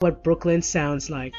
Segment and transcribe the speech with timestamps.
[0.00, 1.34] what Brooklyn sounds like.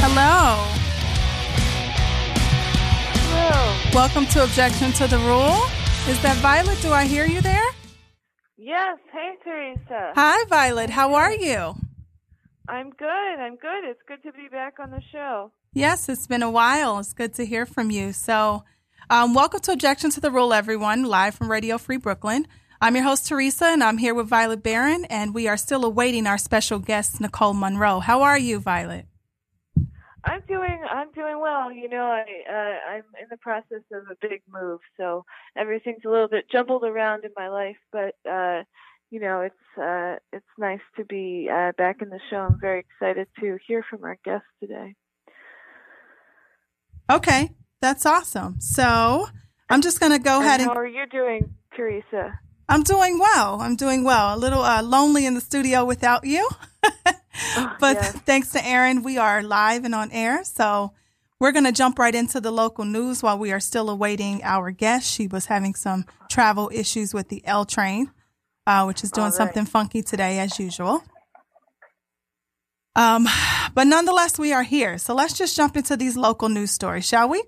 [0.00, 0.56] Hello.
[3.28, 3.90] Hello.
[3.92, 5.77] Welcome to Objection to the Rule.
[6.08, 6.80] Is that Violet?
[6.80, 7.66] Do I hear you there?
[8.56, 8.96] Yes.
[9.12, 10.12] Hey, Teresa.
[10.14, 10.88] Hi, Violet.
[10.88, 11.74] How are you?
[12.66, 13.34] I'm good.
[13.38, 13.84] I'm good.
[13.84, 15.52] It's good to be back on the show.
[15.74, 16.98] Yes, it's been a while.
[16.98, 18.14] It's good to hear from you.
[18.14, 18.64] So,
[19.10, 22.48] um, welcome to Objection to the Rule, everyone, live from Radio Free Brooklyn.
[22.80, 26.26] I'm your host, Teresa, and I'm here with Violet Barron, and we are still awaiting
[26.26, 28.00] our special guest, Nicole Monroe.
[28.00, 29.04] How are you, Violet?
[30.24, 30.80] I'm doing.
[30.90, 31.72] I'm doing well.
[31.72, 35.24] You know, I uh, I'm in the process of a big move, so
[35.56, 37.76] everything's a little bit jumbled around in my life.
[37.92, 38.64] But uh,
[39.10, 42.38] you know, it's uh, it's nice to be uh, back in the show.
[42.38, 44.94] I'm very excited to hear from our guest today.
[47.10, 48.60] Okay, that's awesome.
[48.60, 49.28] So,
[49.70, 52.38] I'm just going to go ahead And ahead how and are you doing, Teresa?
[52.68, 53.60] I'm doing well.
[53.60, 54.34] I'm doing well.
[54.34, 56.48] A little uh, lonely in the studio without you.
[56.84, 58.12] Oh, but yes.
[58.20, 60.44] thanks to Aaron, we are live and on air.
[60.44, 60.92] So
[61.40, 64.70] we're going to jump right into the local news while we are still awaiting our
[64.70, 65.10] guest.
[65.10, 68.10] She was having some travel issues with the L train,
[68.66, 69.34] uh, which is doing right.
[69.34, 71.02] something funky today, as usual.
[72.94, 73.28] Um,
[73.74, 74.98] but nonetheless, we are here.
[74.98, 77.42] So let's just jump into these local news stories, shall we?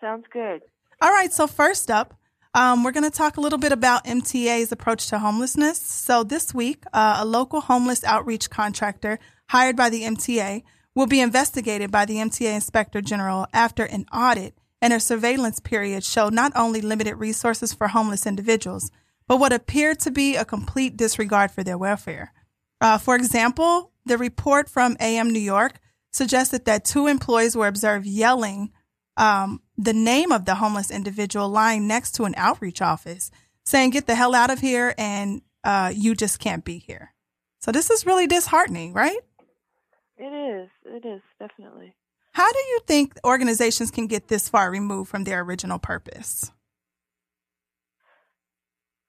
[0.00, 0.60] Sounds good.
[1.00, 1.32] All right.
[1.32, 2.14] So first up,
[2.54, 5.78] um, we're going to talk a little bit about MTA's approach to homelessness.
[5.78, 10.62] So this week, uh, a local homeless outreach contractor hired by the MTA
[10.94, 16.04] will be investigated by the MTA Inspector General after an audit and a surveillance period
[16.04, 18.90] showed not only limited resources for homeless individuals,
[19.26, 22.32] but what appeared to be a complete disregard for their welfare.
[22.80, 25.80] Uh, for example, the report from AM New York
[26.12, 28.70] suggested that two employees were observed yelling
[29.16, 33.30] um, the name of the homeless individual lying next to an outreach office,
[33.64, 37.14] saying, Get the hell out of here and uh, you just can't be here.
[37.60, 39.20] So this is really disheartening, right?
[40.16, 40.68] It is.
[40.84, 41.94] It is definitely.
[42.32, 46.50] How do you think organizations can get this far removed from their original purpose?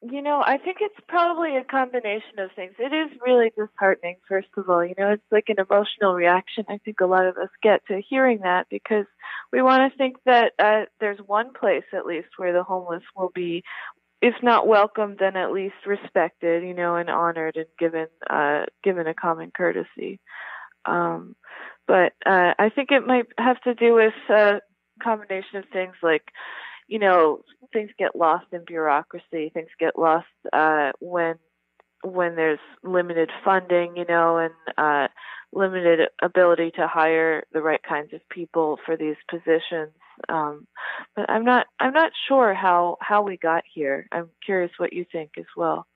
[0.01, 2.75] You know, I think it's probably a combination of things.
[2.77, 4.85] It is really disheartening, first of all.
[4.85, 8.01] You know, it's like an emotional reaction I think a lot of us get to
[8.07, 9.05] hearing that because
[9.55, 13.31] we want to think that uh, there's one place, at least, where the homeless will
[13.33, 13.63] be,
[14.21, 19.07] if not welcomed, then at least respected, you know, and honored and given, uh, given
[19.07, 20.19] a common courtesy.
[20.83, 21.37] Um,
[21.87, 24.59] but uh, I think it might have to do with a
[25.01, 26.23] combination of things like,
[26.89, 27.39] you know,
[27.71, 29.51] things get lost in bureaucracy.
[29.53, 31.35] Things get lost uh, when
[32.05, 35.07] when there's limited funding, you know, and uh,
[35.51, 39.91] limited ability to hire the right kinds of people for these positions.
[40.29, 40.67] Um,
[41.15, 44.07] but I'm not I'm not sure how how we got here.
[44.11, 45.87] I'm curious what you think as well.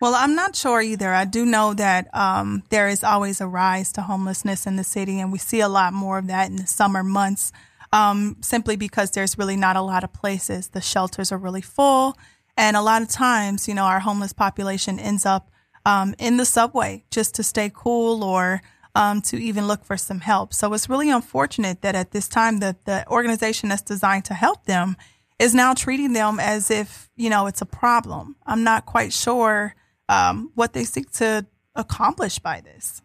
[0.00, 1.12] Well, I'm not sure either.
[1.12, 5.20] I do know that um, there is always a rise to homelessness in the city,
[5.20, 7.52] and we see a lot more of that in the summer months,
[7.92, 10.70] um, simply because there's really not a lot of places.
[10.70, 12.18] The shelters are really full,
[12.56, 15.51] and a lot of times, you know, our homeless population ends up
[15.84, 18.62] um, in the subway just to stay cool or
[18.94, 20.52] um, to even look for some help.
[20.52, 24.64] So it's really unfortunate that at this time, that the organization that's designed to help
[24.66, 24.96] them
[25.38, 28.36] is now treating them as if you know it's a problem.
[28.46, 29.74] I'm not quite sure
[30.08, 33.02] um, what they seek to accomplish by this.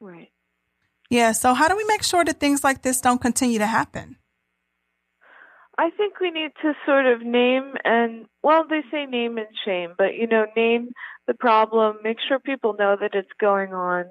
[0.00, 0.30] Right.
[1.10, 1.32] Yeah.
[1.32, 4.16] So how do we make sure that things like this don't continue to happen?
[5.76, 9.94] I think we need to sort of name and well, they say name and shame,
[9.96, 10.90] but you know, name
[11.30, 14.06] the problem, make sure people know that it's going on,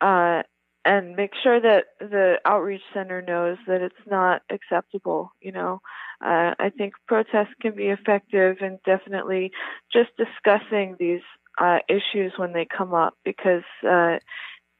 [0.00, 0.42] uh,
[0.84, 5.30] and make sure that the outreach center knows that it's not acceptable.
[5.40, 5.80] You know,
[6.20, 9.52] uh, I think protests can be effective, and definitely
[9.92, 11.20] just discussing these
[11.58, 14.16] uh, issues when they come up because uh,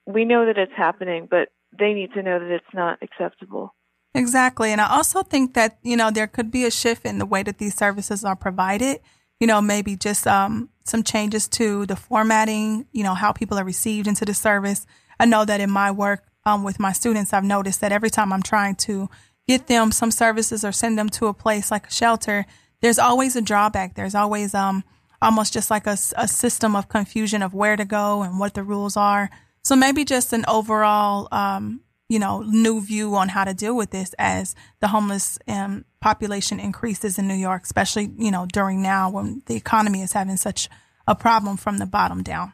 [0.06, 3.74] we know that it's happening, but they need to know that it's not acceptable.
[4.12, 4.72] Exactly.
[4.72, 7.44] And I also think that, you know, there could be a shift in the way
[7.44, 8.98] that these services are provided.
[9.40, 13.64] You know, maybe just um, some changes to the formatting, you know, how people are
[13.64, 14.86] received into the service.
[15.20, 18.32] I know that in my work um, with my students, I've noticed that every time
[18.32, 19.10] I'm trying to
[19.46, 22.46] get them some services or send them to a place like a shelter,
[22.80, 23.94] there's always a drawback.
[23.94, 24.84] There's always um,
[25.20, 28.62] almost just like a, a system of confusion of where to go and what the
[28.62, 29.30] rules are.
[29.62, 33.90] So maybe just an overall um, you know, new view on how to deal with
[33.90, 39.10] this as the homeless um, population increases in New York, especially, you know, during now
[39.10, 40.68] when the economy is having such
[41.06, 42.52] a problem from the bottom down.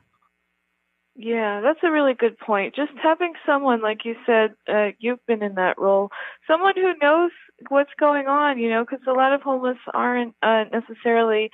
[1.14, 2.74] Yeah, that's a really good point.
[2.74, 6.08] Just having someone, like you said, uh, you've been in that role,
[6.46, 7.30] someone who knows
[7.70, 11.50] what's going on, you know, because a lot of homeless aren't uh, necessarily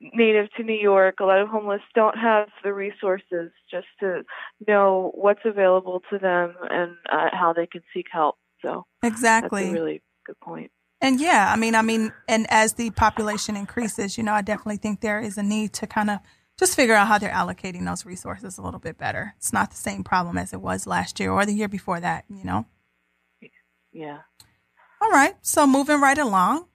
[0.00, 1.16] native to New York.
[1.20, 4.22] A lot of homeless don't have the resources just to
[4.66, 8.36] know what's available to them and uh, how they can seek help.
[8.62, 10.70] So exactly, that's a really good point.
[11.00, 14.76] And yeah, I mean, I mean, and as the population increases, you know, I definitely
[14.76, 16.18] think there is a need to kind of
[16.58, 19.32] just figure out how they're allocating those resources a little bit better.
[19.38, 22.26] It's not the same problem as it was last year or the year before that,
[22.28, 22.66] you know?
[23.92, 24.18] Yeah.
[25.00, 25.34] All right.
[25.42, 26.66] So moving right along.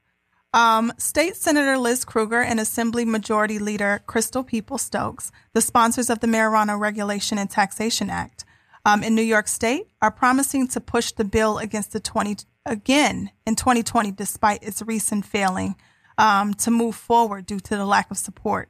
[0.53, 6.27] Um, State Senator Liz Krueger and Assembly Majority Leader Crystal Peoples-Stokes, the sponsors of the
[6.27, 8.45] Marijuana Regulation and Taxation Act
[8.85, 13.31] um, in New York State, are promising to push the bill against the 20 again
[13.45, 15.75] in 2020, despite its recent failing
[16.17, 18.69] um, to move forward due to the lack of support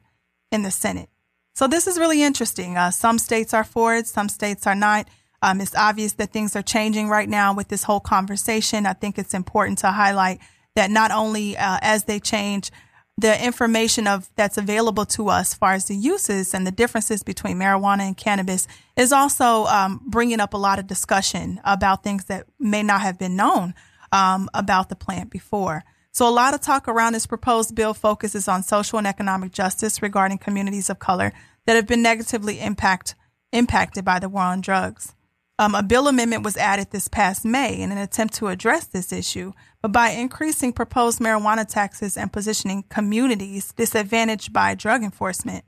[0.50, 1.08] in the Senate.
[1.54, 2.76] So this is really interesting.
[2.76, 5.08] Uh, some states are for it, some states are not.
[5.42, 8.86] Um, it's obvious that things are changing right now with this whole conversation.
[8.86, 10.40] I think it's important to highlight
[10.74, 12.70] that not only uh, as they change,
[13.18, 17.22] the information of that's available to us as far as the uses and the differences
[17.22, 22.26] between marijuana and cannabis is also um, bringing up a lot of discussion about things
[22.26, 23.74] that may not have been known
[24.12, 25.82] um, about the plant before.
[26.12, 30.02] So a lot of talk around this proposed bill focuses on social and economic justice
[30.02, 31.32] regarding communities of color
[31.64, 33.14] that have been negatively impact,
[33.52, 35.14] impacted by the war on drugs.
[35.58, 39.10] Um, a bill amendment was added this past May in an attempt to address this
[39.10, 45.64] issue, but by increasing proposed marijuana taxes and positioning communities disadvantaged by drug enforcement,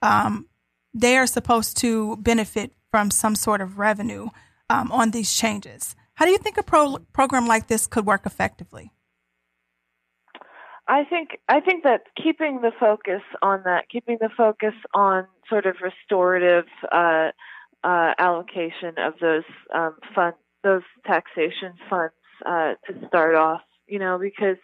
[0.00, 0.46] um,
[0.94, 4.28] they are supposed to benefit from some sort of revenue
[4.70, 5.94] um, on these changes.
[6.14, 8.90] How do you think a pro- program like this could work effectively?
[10.88, 15.66] I think I think that keeping the focus on that, keeping the focus on sort
[15.66, 17.32] of restorative uh,
[17.86, 20.34] uh, allocation of those um, fund,
[20.64, 24.58] those taxation funds uh, to start off, you know, because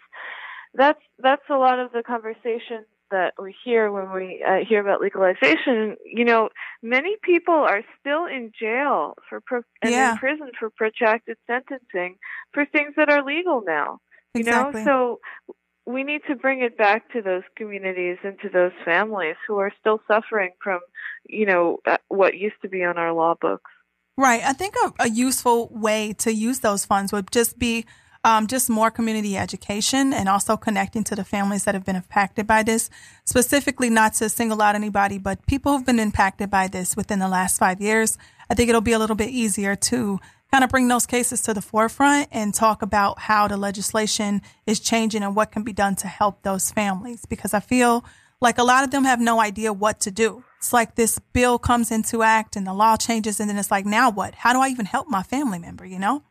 [0.74, 5.00] that's that's a lot of the conversation that we hear when we uh, hear about
[5.00, 5.96] legalization.
[6.04, 6.48] You know,
[6.82, 10.12] many people are still in jail for pro- and yeah.
[10.12, 12.16] in prison for protracted sentencing
[12.52, 14.00] for things that are legal now.
[14.34, 14.84] You exactly.
[14.84, 15.52] know, so
[15.86, 19.72] we need to bring it back to those communities and to those families who are
[19.80, 20.80] still suffering from,
[21.28, 23.70] you know, uh, what used to be on our law books.
[24.16, 24.42] Right.
[24.44, 27.86] I think a, a useful way to use those funds would just be
[28.24, 32.46] um, just more community education and also connecting to the families that have been impacted
[32.46, 32.88] by this.
[33.24, 37.28] Specifically, not to single out anybody, but people who've been impacted by this within the
[37.28, 38.18] last five years.
[38.48, 40.20] I think it'll be a little bit easier to
[40.52, 44.78] kind of bring those cases to the forefront and talk about how the legislation is
[44.78, 47.24] changing and what can be done to help those families.
[47.24, 48.04] Because I feel
[48.40, 50.44] like a lot of them have no idea what to do.
[50.58, 53.86] It's like this bill comes into act and the law changes and then it's like,
[53.86, 54.34] now what?
[54.34, 56.22] How do I even help my family member, you know?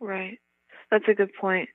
[0.00, 0.38] Right.
[0.90, 1.70] That's a good point.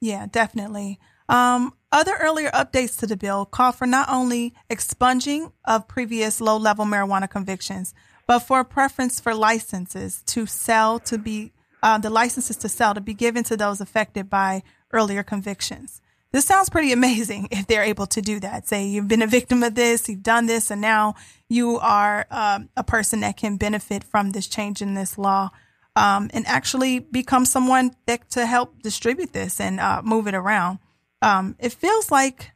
[0.00, 0.98] Yeah, definitely.
[1.28, 6.56] Um, other earlier updates to the bill call for not only expunging of previous low
[6.56, 7.94] level marijuana convictions,
[8.26, 12.94] but for a preference for licenses to sell to be uh, the licenses to sell
[12.94, 14.62] to be given to those affected by
[14.92, 16.00] earlier convictions.
[16.32, 18.66] This sounds pretty amazing if they're able to do that.
[18.66, 21.14] Say you've been a victim of this, you've done this, and now
[21.48, 25.50] you are um, a person that can benefit from this change in this law
[25.94, 30.78] um, and actually become someone that to help distribute this and uh, move it around.
[31.22, 32.52] Um, it feels like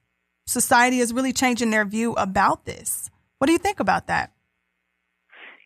[0.46, 3.10] society is really changing their view about this.
[3.38, 4.32] What do you think about that?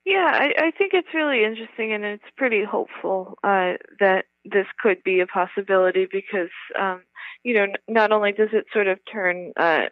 [0.05, 5.03] Yeah, I, I think it's really interesting and it's pretty hopeful uh, that this could
[5.05, 7.03] be a possibility because, um,
[7.45, 9.87] you know, not only does it sort of turn uh,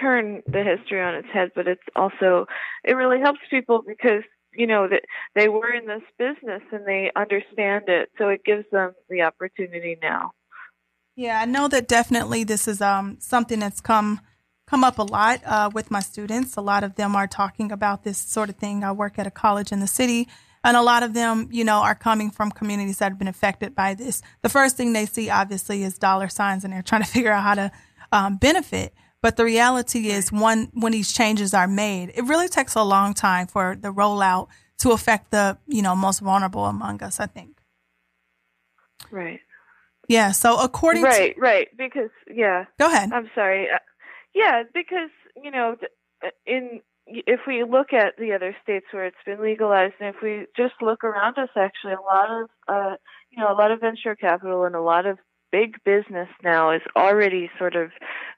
[0.00, 2.46] turn the history on its head, but it's also
[2.84, 4.22] it really helps people because
[4.52, 5.02] you know that
[5.34, 9.96] they were in this business and they understand it, so it gives them the opportunity
[10.02, 10.32] now.
[11.14, 14.20] Yeah, I know that definitely this is um, something that's come
[14.66, 16.56] come up a lot uh, with my students.
[16.56, 18.82] A lot of them are talking about this sort of thing.
[18.82, 20.28] I work at a college in the city,
[20.64, 23.74] and a lot of them, you know, are coming from communities that have been affected
[23.74, 24.22] by this.
[24.42, 27.42] The first thing they see, obviously, is dollar signs, and they're trying to figure out
[27.42, 27.72] how to
[28.12, 28.92] um, benefit.
[29.22, 33.14] But the reality is, one when these changes are made, it really takes a long
[33.14, 37.18] time for the rollout to affect the you know most vulnerable among us.
[37.18, 37.58] I think.
[39.10, 39.40] Right.
[40.08, 40.32] Yeah.
[40.32, 42.66] So according right, to right, because yeah.
[42.78, 43.12] Go ahead.
[43.12, 43.68] I'm sorry.
[44.36, 45.10] Uh, yeah, because
[45.42, 45.76] you know,
[46.46, 50.46] in if we look at the other states where it's been legalized, and if we
[50.56, 52.96] just look around us, actually, a lot of uh,
[53.30, 55.18] you know a lot of venture capital and a lot of
[55.56, 57.90] big business now is already sort of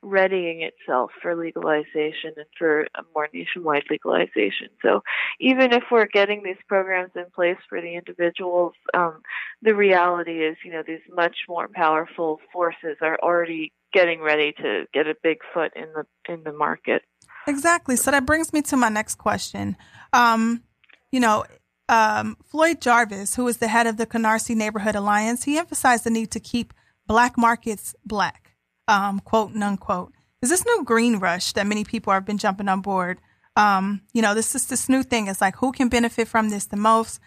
[0.02, 4.68] readying itself for legalization and for a more nationwide legalization.
[4.82, 5.02] So
[5.40, 9.20] even if we're getting these programs in place for the individuals, um,
[9.62, 14.84] the reality is, you know, these much more powerful forces are already getting ready to
[14.94, 17.02] get a big foot in the in the market.
[17.48, 17.96] Exactly.
[17.96, 19.76] So that brings me to my next question.
[20.12, 20.62] Um,
[21.10, 21.46] you know,
[21.88, 26.10] um, Floyd Jarvis, who is the head of the Canarsie Neighborhood Alliance, he emphasized the
[26.10, 26.74] need to keep
[27.08, 28.54] black markets black,
[28.86, 30.12] um, quote and unquote.
[30.40, 33.18] Is this new green rush that many people have been jumping on board?
[33.56, 35.26] Um, you know, this is this new thing.
[35.26, 37.18] It's like who can benefit from this the most?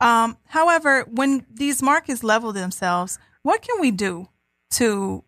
[0.00, 4.28] Um, however, when these markets level themselves, what can we do
[4.72, 5.22] to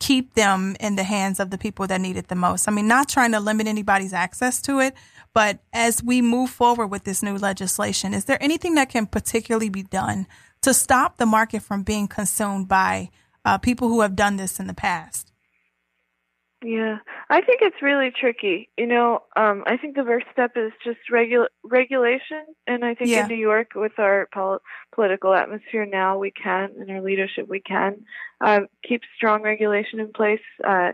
[0.00, 2.68] keep them in the hands of the people that need it the most.
[2.68, 4.94] I mean, not trying to limit anybody's access to it,
[5.34, 9.68] but as we move forward with this new legislation, is there anything that can particularly
[9.68, 10.26] be done
[10.62, 13.10] to stop the market from being consumed by
[13.48, 15.32] uh, people who have done this in the past?
[16.62, 16.98] Yeah,
[17.30, 18.68] I think it's really tricky.
[18.76, 23.10] You know, um, I think the first step is just regula- regulation, and I think
[23.10, 23.22] yeah.
[23.22, 24.60] in New York, with our pol-
[24.92, 28.04] political atmosphere now, we can, in our leadership, we can
[28.40, 30.90] uh, keep strong regulation in place uh,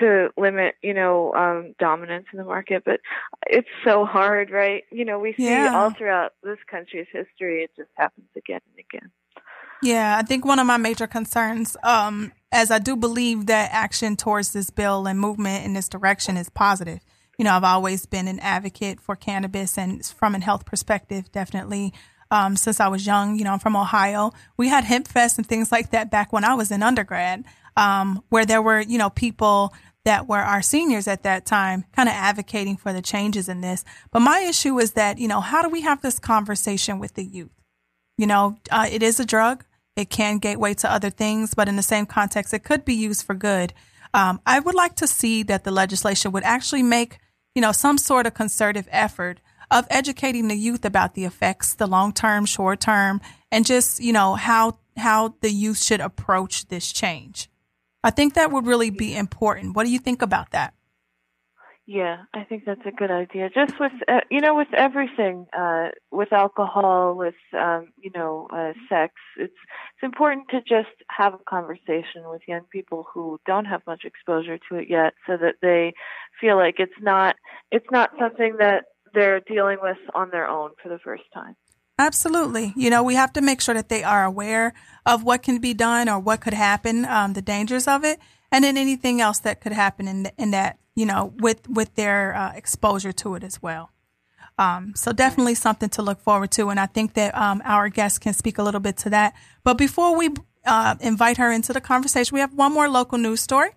[0.00, 2.82] to limit, you know, um, dominance in the market.
[2.84, 3.00] But
[3.46, 4.84] it's so hard, right?
[4.92, 5.74] You know, we see yeah.
[5.74, 9.10] all throughout this country's history, it just happens again and again.
[9.84, 14.16] Yeah, I think one of my major concerns, um, as I do believe that action
[14.16, 17.00] towards this bill and movement in this direction is positive.
[17.38, 21.92] You know, I've always been an advocate for cannabis and from a health perspective, definitely.
[22.30, 24.32] Um, since I was young, you know, I'm from Ohio.
[24.56, 27.44] We had Hemp Fest and things like that back when I was in undergrad,
[27.76, 29.74] um, where there were, you know, people
[30.06, 33.84] that were our seniors at that time kind of advocating for the changes in this.
[34.10, 37.24] But my issue is that, you know, how do we have this conversation with the
[37.24, 37.52] youth?
[38.16, 39.62] You know, uh, it is a drug.
[39.96, 43.24] It can gateway to other things, but in the same context, it could be used
[43.24, 43.72] for good.
[44.12, 47.18] Um, I would like to see that the legislation would actually make,
[47.54, 51.86] you know, some sort of concerted effort of educating the youth about the effects, the
[51.86, 53.20] long term, short term,
[53.50, 57.48] and just, you know, how, how the youth should approach this change.
[58.02, 59.74] I think that would really be important.
[59.74, 60.74] What do you think about that?
[61.86, 63.50] Yeah, I think that's a good idea.
[63.50, 68.72] Just with uh, you know, with everything, uh, with alcohol, with um, you know, uh,
[68.88, 73.82] sex, it's it's important to just have a conversation with young people who don't have
[73.86, 75.92] much exposure to it yet, so that they
[76.40, 77.36] feel like it's not
[77.70, 81.54] it's not something that they're dealing with on their own for the first time.
[81.98, 82.72] Absolutely.
[82.76, 84.72] You know, we have to make sure that they are aware
[85.04, 88.18] of what can be done or what could happen, um, the dangers of it,
[88.50, 92.34] and then anything else that could happen in, in that you know, with with their
[92.34, 93.90] uh, exposure to it as well.
[94.56, 98.20] Um, so definitely something to look forward to, and I think that um, our guest
[98.20, 99.34] can speak a little bit to that.
[99.64, 100.30] But before we
[100.64, 103.70] uh, invite her into the conversation, we have one more local news story.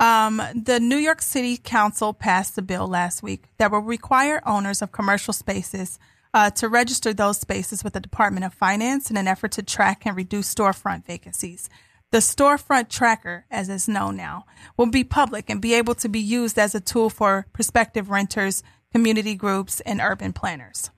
[0.00, 4.80] Um, the New York City Council passed a bill last week that will require owners
[4.80, 5.98] of commercial spaces
[6.32, 10.06] uh, to register those spaces with the Department of Finance in an effort to track
[10.06, 11.68] and reduce storefront vacancies.
[12.10, 14.46] The storefront tracker, as it's known now,
[14.76, 18.62] will be public and be able to be used as a tool for prospective renters,
[18.92, 20.90] community groups, and urban planners.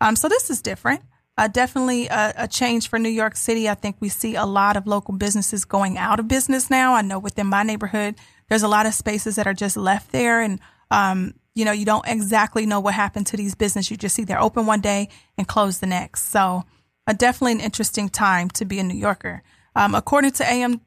[0.00, 1.02] Um, so this is different.
[1.36, 3.68] Uh, definitely a, a, change for New York City.
[3.68, 6.94] I think we see a lot of local businesses going out of business now.
[6.94, 8.16] I know within my neighborhood,
[8.48, 10.58] there's a lot of spaces that are just left there, and
[10.90, 13.92] um, you know, you don't exactly know what happened to these businesses.
[13.92, 16.24] You just see they're open one day and close the next.
[16.30, 16.64] So,
[17.06, 19.44] uh, definitely an interesting time to be a New Yorker.
[19.78, 20.80] Um, according to AM,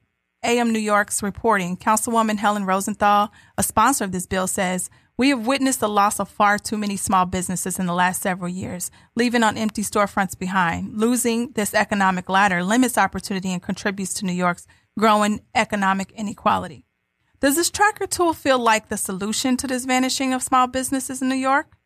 [0.44, 5.48] AM New York's reporting, Councilwoman Helen Rosenthal, a sponsor of this bill, says, We have
[5.48, 9.44] witnessed the loss of far too many small businesses in the last several years, leaving
[9.44, 11.00] on empty storefronts behind.
[11.00, 14.68] Losing this economic ladder limits opportunity and contributes to New York's
[15.00, 16.86] growing economic inequality.
[17.40, 21.30] Does this tracker tool feel like the solution to this vanishing of small businesses in
[21.30, 21.78] New York?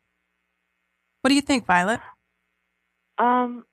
[1.21, 1.99] What do you think, Violet?
[3.19, 3.63] Um,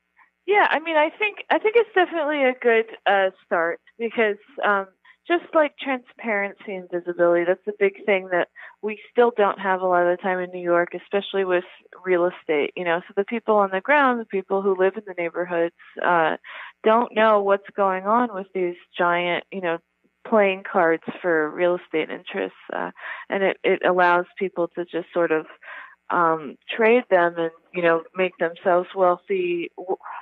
[0.53, 4.87] yeah, I mean, I think I think it's definitely a good uh, start because um,
[5.27, 8.49] just like transparency and visibility, that's a big thing that
[8.83, 11.65] we still don't have a lot of the time in New York, especially with
[12.05, 12.73] real estate.
[12.77, 15.75] You know, so the people on the ground, the people who live in the neighborhoods,
[16.05, 16.37] uh,
[16.85, 19.79] don't know what's going on with these giant, you know,
[20.29, 22.91] playing cards for real estate interests, uh,
[23.31, 25.47] and it it allows people to just sort of
[26.11, 29.71] um, trade them and you know make themselves wealthy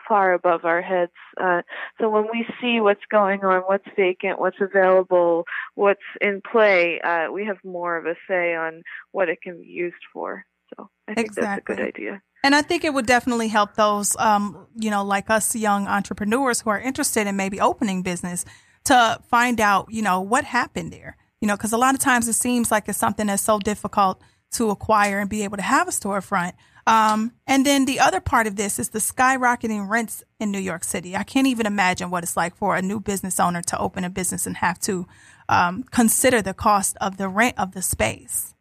[0.08, 1.12] far above our heads.
[1.40, 1.62] Uh,
[2.00, 7.30] so when we see what's going on, what's vacant, what's available, what's in play, uh,
[7.30, 10.44] we have more of a say on what it can be used for.
[10.74, 11.46] So I think Exactly.
[11.46, 12.22] that's a good idea.
[12.42, 16.62] And I think it would definitely help those, um, you know, like us young entrepreneurs
[16.62, 18.44] who are interested in maybe opening business
[18.84, 21.16] to find out, you know, what happened there.
[21.40, 24.22] You know, because a lot of times it seems like it's something that's so difficult
[24.52, 26.52] to acquire and be able to have a storefront.
[26.90, 30.82] Um, and then the other part of this is the skyrocketing rents in New York
[30.82, 31.16] City.
[31.16, 34.10] I can't even imagine what it's like for a new business owner to open a
[34.10, 35.06] business and have to
[35.48, 38.56] um, consider the cost of the rent of the space.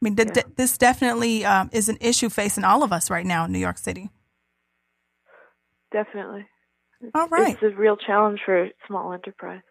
[0.00, 0.32] I mean, th- Yeah.
[0.34, 3.58] th- this definitely um, is an issue facing all of us right now in New
[3.58, 4.08] York City.
[5.92, 6.46] Definitely.
[7.12, 7.54] All right.
[7.54, 9.62] It's a real challenge for small enterprise.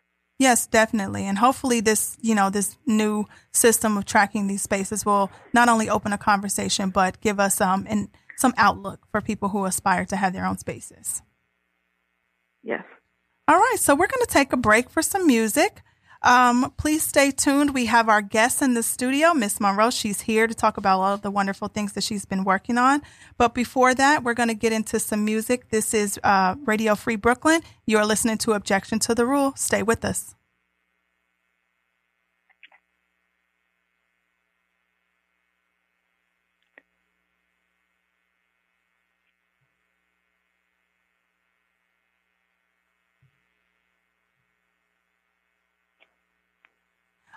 [0.43, 1.25] Yes, definitely.
[1.25, 5.89] And hopefully this, you know, this new system of tracking these spaces will not only
[5.89, 10.17] open a conversation, but give us um and some outlook for people who aspire to
[10.17, 11.21] have their own spaces.
[12.61, 12.83] Yes.
[13.47, 15.81] All right, so we're going to take a break for some music.
[16.23, 17.73] Um, please stay tuned.
[17.73, 19.89] We have our guest in the studio, Miss Monroe.
[19.89, 23.01] She's here to talk about all of the wonderful things that she's been working on.
[23.37, 25.69] But before that, we're going to get into some music.
[25.69, 27.61] This is uh, Radio Free Brooklyn.
[27.85, 29.53] You're listening to Objection to the Rule.
[29.57, 30.35] Stay with us.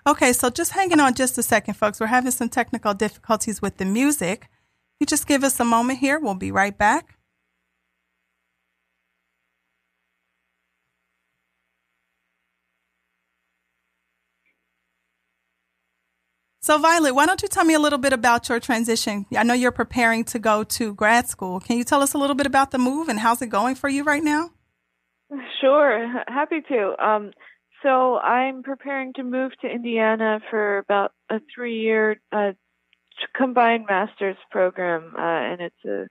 [0.07, 1.99] Okay, so just hanging on just a second, folks.
[1.99, 4.49] We're having some technical difficulties with the music.
[5.01, 6.21] You just give us a moment here.
[6.21, 7.19] We'll be right back.
[16.61, 19.27] So, Violet, why don't you tell me a little bit about your transition?
[19.37, 21.61] I know you're preparing to go to grad school.
[21.61, 23.89] Can you tell us a little bit about the move and how's it going for
[23.89, 24.51] you right now?
[25.61, 26.95] Sure, happy to.
[27.05, 27.33] Um,
[27.83, 32.52] so I'm preparing to move to Indiana for about a three-year uh,
[33.35, 36.06] combined master's program, uh, and it's a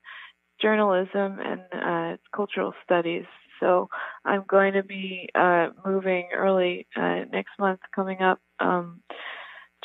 [0.62, 3.26] journalism and uh, cultural studies.
[3.60, 3.90] So
[4.26, 8.40] I'm going to be uh, moving early uh, next month, coming up.
[8.60, 9.02] Um,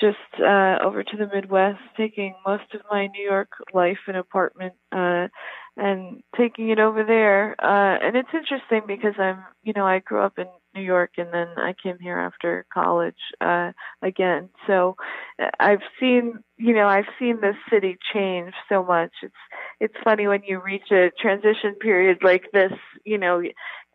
[0.01, 4.73] just uh, over to the Midwest, taking most of my New York life and apartment
[4.93, 5.29] uh,
[5.77, 7.55] and taking it over there.
[7.63, 11.33] Uh, and it's interesting because I'm, you know, I grew up in New York and
[11.33, 14.51] then I came here after college uh, again.
[14.67, 14.97] So
[15.43, 19.13] uh, I've seen, you know, I've seen this city change so much.
[19.23, 19.35] It's
[19.81, 22.73] it's funny when you reach a transition period like this,
[23.05, 23.43] you know,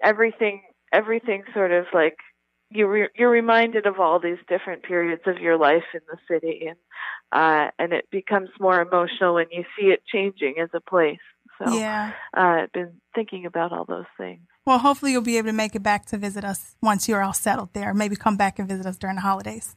[0.03, 0.61] everything
[0.93, 2.17] everything sort of like
[2.69, 6.67] you re- you're reminded of all these different periods of your life in the city
[6.67, 6.77] and
[7.31, 11.17] uh and it becomes more emotional when you see it changing as a place
[11.59, 12.11] so Yeah.
[12.35, 15.75] uh I've been thinking about all those things Well, hopefully you'll be able to make
[15.75, 17.93] it back to visit us once you're all settled there.
[17.93, 19.75] Maybe come back and visit us during the holidays.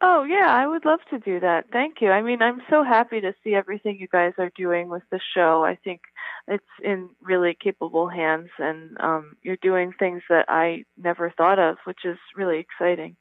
[0.00, 3.20] oh yeah i would love to do that thank you i mean i'm so happy
[3.20, 6.00] to see everything you guys are doing with the show i think
[6.48, 11.76] it's in really capable hands and um you're doing things that i never thought of
[11.84, 13.16] which is really exciting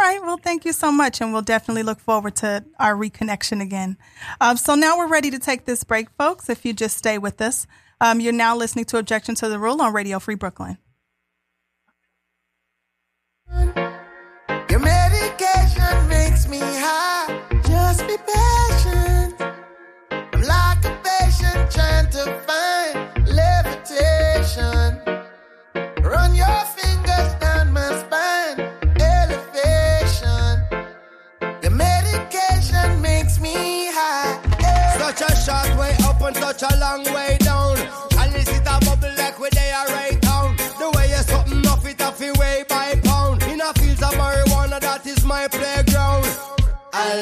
[0.00, 0.22] Right.
[0.22, 1.20] Well, thank you so much.
[1.20, 3.98] And we'll definitely look forward to our reconnection again.
[4.40, 6.48] Um, so now we're ready to take this break, folks.
[6.48, 7.66] If you just stay with us,
[8.00, 10.78] um, you're now listening to Objection to the Rule on Radio Free Brooklyn.
[14.70, 17.42] Your medication makes me high.
[17.64, 19.40] Just be patient.
[20.10, 25.00] I'm like a patient trying to find levitation.
[26.02, 28.60] Run your fingers down my spine.
[29.00, 30.64] Elevation.
[31.62, 34.40] Your medication makes me high.
[34.98, 37.39] Such a short way up and such a long way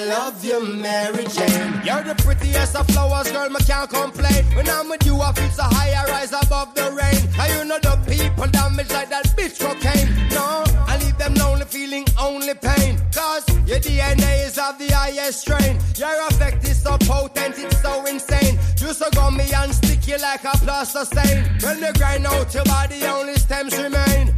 [0.09, 1.83] love you, Mary Jane.
[1.85, 4.45] You're the prettiest of flowers, girl, me can't complain.
[4.57, 7.21] When I'm with you, I feel so high, I rise above the rain.
[7.39, 10.09] And you know the people damage like that bitch cocaine.
[10.31, 12.99] No, I leave them lonely, feeling only pain.
[13.15, 15.79] Cause your DNA is of the highest strain.
[15.97, 18.59] Your effect is so potent, it's so insane.
[18.81, 21.45] You so gummy and sticky like a plaster stain.
[21.63, 24.38] When you grind out your body, only stems remain.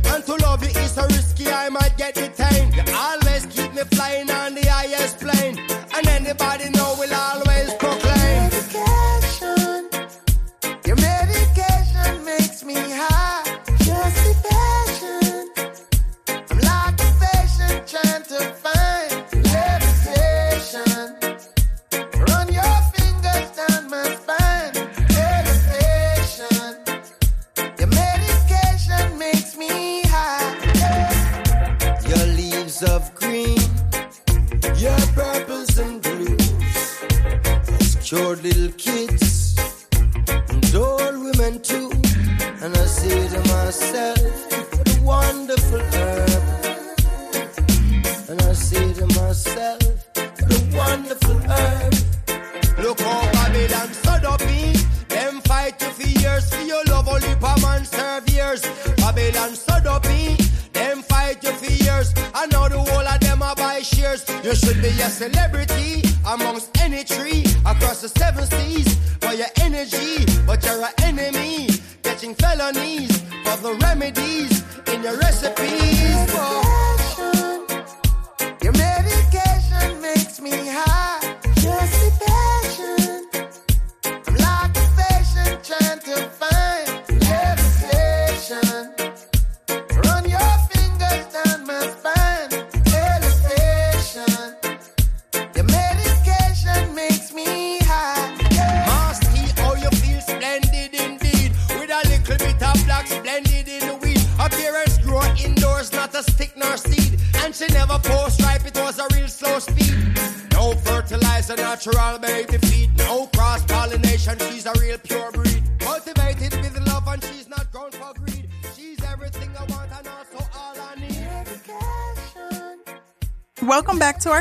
[67.31, 71.69] Tree across the seven seas for your energy, but you're an enemy.
[72.03, 75.60] Catching felonies for the remedies in your recipes.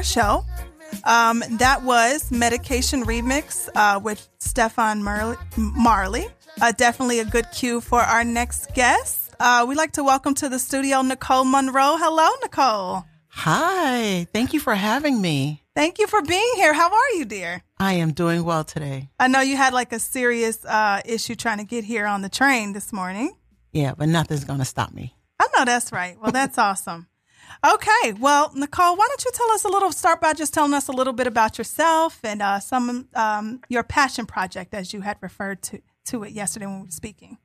[0.10, 0.44] Show.
[1.04, 5.38] Um, that was Medication Remix uh, with Stephen Marley.
[5.56, 6.28] Marley.
[6.60, 9.36] Uh, definitely a good cue for our next guest.
[9.40, 11.96] Uh, we'd like to welcome to the studio Nicole Monroe.
[11.98, 13.06] Hello, Nicole.
[13.28, 15.64] Hi, thank you for having me.
[15.76, 16.74] Thank you for being here.
[16.74, 17.62] How are you, dear?
[17.78, 19.10] I am doing well today.
[19.20, 22.30] I know you had like a serious uh, issue trying to get here on the
[22.30, 23.32] train this morning.
[23.72, 25.16] Yeah, but nothing's going to stop me.
[25.40, 26.18] I know that's right.
[26.20, 27.08] Well, that's awesome.
[27.66, 29.92] Okay, well, Nicole, why don't you tell us a little?
[29.92, 33.84] Start by just telling us a little bit about yourself and uh, some um, your
[33.84, 37.38] passion project, as you had referred to to it yesterday when we were speaking.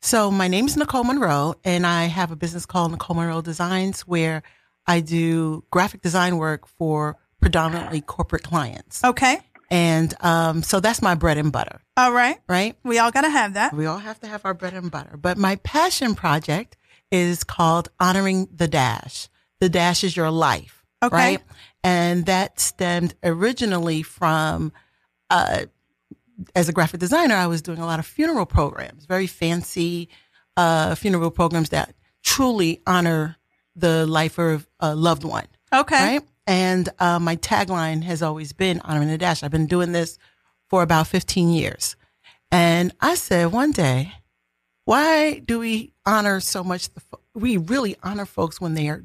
[0.00, 4.00] So, my name is Nicole Monroe, and I have a business called Nicole Monroe Designs
[4.02, 4.42] where
[4.86, 9.04] I do graphic design work for predominantly corporate clients.
[9.04, 9.38] Okay,
[9.70, 12.38] And um, so that's my bread and butter, all right.
[12.48, 12.76] right?
[12.84, 13.74] We all got to have that.
[13.74, 15.16] We all have to have our bread and butter.
[15.16, 16.76] But my passion project
[17.10, 19.28] is called Honoring the Dash.
[19.62, 20.84] The Dash is your life.
[21.04, 21.14] Okay.
[21.14, 21.42] Right.
[21.84, 24.72] And that stemmed originally from,
[25.30, 25.66] uh,
[26.56, 30.08] as a graphic designer, I was doing a lot of funeral programs, very fancy
[30.56, 31.94] uh, funeral programs that
[32.24, 33.36] truly honor
[33.76, 35.46] the life of a loved one.
[35.72, 36.22] Okay, Right.
[36.44, 39.44] And uh, my tagline has always been honoring the dash.
[39.44, 40.18] I've been doing this
[40.70, 41.94] for about 15 years.
[42.50, 44.12] And I said one day,
[44.86, 46.92] why do we honor so much?
[46.92, 49.04] The, fo- we really honor folks when they are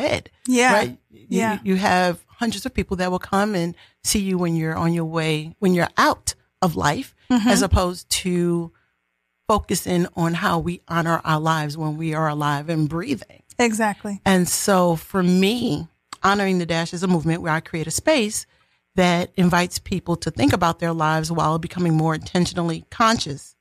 [0.00, 0.30] dead.
[0.46, 0.72] Yeah.
[0.72, 0.98] Right.
[1.10, 1.58] You, Yeah.
[1.64, 3.74] You have hundreds of people that will come and
[4.04, 7.48] see you when you're on your way, when you're out of life, Mm-hmm.
[7.48, 8.72] as opposed to
[9.48, 13.42] focusing on how we honor our lives when we are alive and breathing.
[13.58, 14.20] exactly.
[14.24, 15.88] And so for me,
[16.22, 18.46] honoring the dash is a movement where I create a space
[18.96, 23.56] that invites people to think about their lives while becoming more intentionally conscious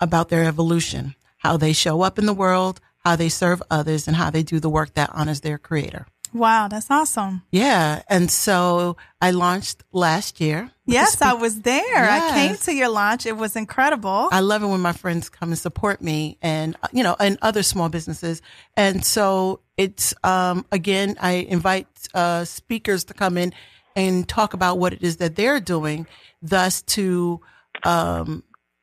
[0.00, 4.16] about their evolution, how they show up in the world, how they serve others, and
[4.16, 6.06] how they do the work that honors their creator.
[6.32, 7.42] Wow, that's awesome.
[7.52, 8.02] Yeah.
[8.08, 10.72] And so I launched last year.
[10.86, 12.10] Yes, I was there.
[12.10, 13.24] I came to your launch.
[13.24, 14.28] It was incredible.
[14.32, 17.38] I love it when my friends come and support me and, uh, you know, and
[17.42, 18.42] other small businesses.
[18.76, 23.54] And so it's, um, again, I invite, uh, speakers to come in
[23.94, 26.08] and talk about what it is that they're doing,
[26.42, 27.40] thus to,
[27.84, 28.42] um,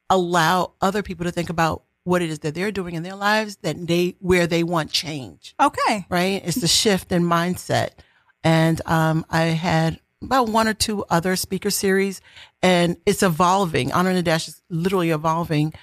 [0.10, 3.58] allow other people to think about what it is that they're doing in their lives
[3.58, 6.06] that they, where they want change okay.
[6.10, 6.42] right?
[6.44, 7.90] It's the shift in mindset.
[8.44, 12.22] And um, I had about one or two other speaker series,
[12.62, 13.92] and it's evolving.
[13.92, 15.74] Honor the Dash is literally evolving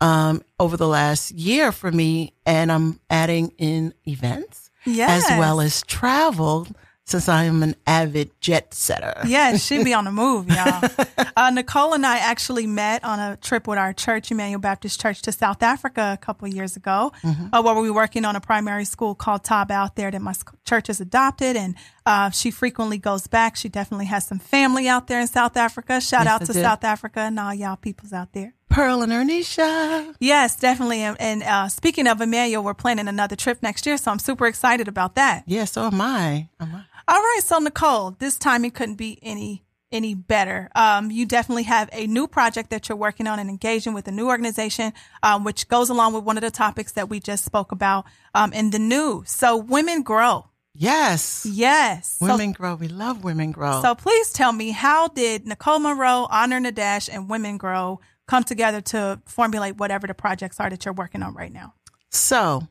[0.00, 5.30] um, over the last year for me, and I'm adding in events Yes.
[5.30, 6.66] as well as travel
[7.08, 9.14] since I am an avid jet setter.
[9.26, 10.90] Yeah, she'd be on the move, y'all.
[11.36, 15.22] Uh, Nicole and I actually met on a trip with our church, Emmanuel Baptist Church,
[15.22, 18.40] to South Africa a couple of years ago, uh, where we were working on a
[18.40, 21.56] primary school called Tab out there that my church has adopted.
[21.56, 23.56] And uh, she frequently goes back.
[23.56, 26.00] She definitely has some family out there in South Africa.
[26.00, 26.52] Shout Yes, out to.
[26.54, 28.54] South Africa and all y'all peoples out there.
[28.68, 30.14] Pearl and Ernisha.
[30.20, 31.00] Yes, definitely.
[31.00, 34.46] And, and uh, speaking of Emmanuel, we're planning another trip next year, so I'm super
[34.46, 35.44] excited about that.
[35.46, 36.48] Yeah, so am I.
[36.60, 36.82] Am I?
[37.08, 40.68] All right, so Nicole, this timing couldn't be any any better.
[40.74, 44.10] Um, you definitely have a new project that you're working on and engaging with a
[44.10, 44.92] new organization,
[45.22, 48.52] um, which goes along with one of the topics that we just spoke about um,
[48.52, 49.30] in the news.
[49.30, 50.50] So, women grow.
[50.74, 51.46] Yes.
[51.50, 52.18] Yes.
[52.18, 52.74] So- Women Grow.
[52.74, 53.80] We love Women Grow.
[53.82, 58.44] So please tell me, how did Nicole Monroe, Honor the Dash, and Women Grow come
[58.44, 61.72] together to formulate whatever the projects are that you're working on right now?
[62.10, 62.68] So,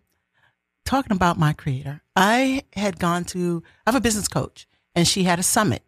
[0.87, 5.23] talking about my creator, I had gone to, I have a business coach, and she
[5.23, 5.83] had a summit.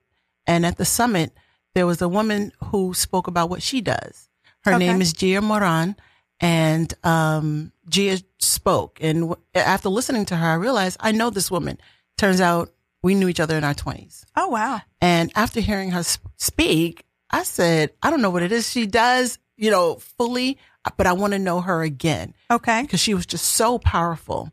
[0.46, 1.32] And at the summit,
[1.74, 4.30] there was a woman who spoke about what she does.
[4.66, 4.88] Her Okay.
[4.88, 5.96] name is Gia Moran,
[6.40, 9.00] and um, Gia spoke.
[9.02, 11.78] And w- after listening to her, I realized I know this woman.
[12.18, 14.26] Turns out we knew each other in our 20s.
[14.36, 14.82] Oh, wow.
[15.02, 18.86] And after hearing her sp- speak, I said, I don't know what it is she
[18.88, 20.58] does, you know, fully,
[20.98, 22.82] but I want to know her again Okay.
[22.82, 24.52] because she was just so powerful.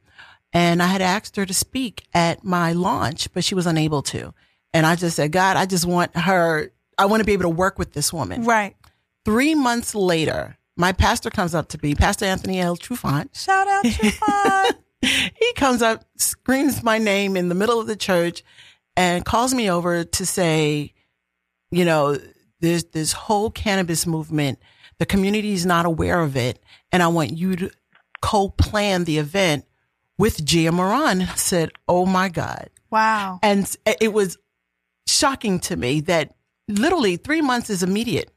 [0.57, 4.33] And I had asked her to speak at my launch, but she was unable to.
[4.73, 7.51] And I just said, God, I just want her, I want to be able to
[7.51, 8.43] work with this woman.
[8.45, 8.75] Right.
[9.27, 12.75] Three months later, my pastor comes up to me, Pastor Anthony L.
[12.75, 13.37] Trufant.
[13.39, 14.73] Shout out Fun.
[15.03, 18.43] he comes up, screams my name in the middle of the church,
[18.97, 20.95] and calls me over to say,
[21.71, 22.17] you know,
[22.61, 24.59] there's this whole cannabis movement.
[25.01, 26.61] The community is not aware of it,
[26.93, 27.71] and I want you to
[28.23, 29.67] co-plan the event
[30.19, 31.21] with Gia Moran.
[31.23, 33.39] And I said, "Oh my God!" wow.
[33.43, 34.39] And it was
[35.07, 36.35] shocking to me that
[36.69, 38.31] literally three months is immediate.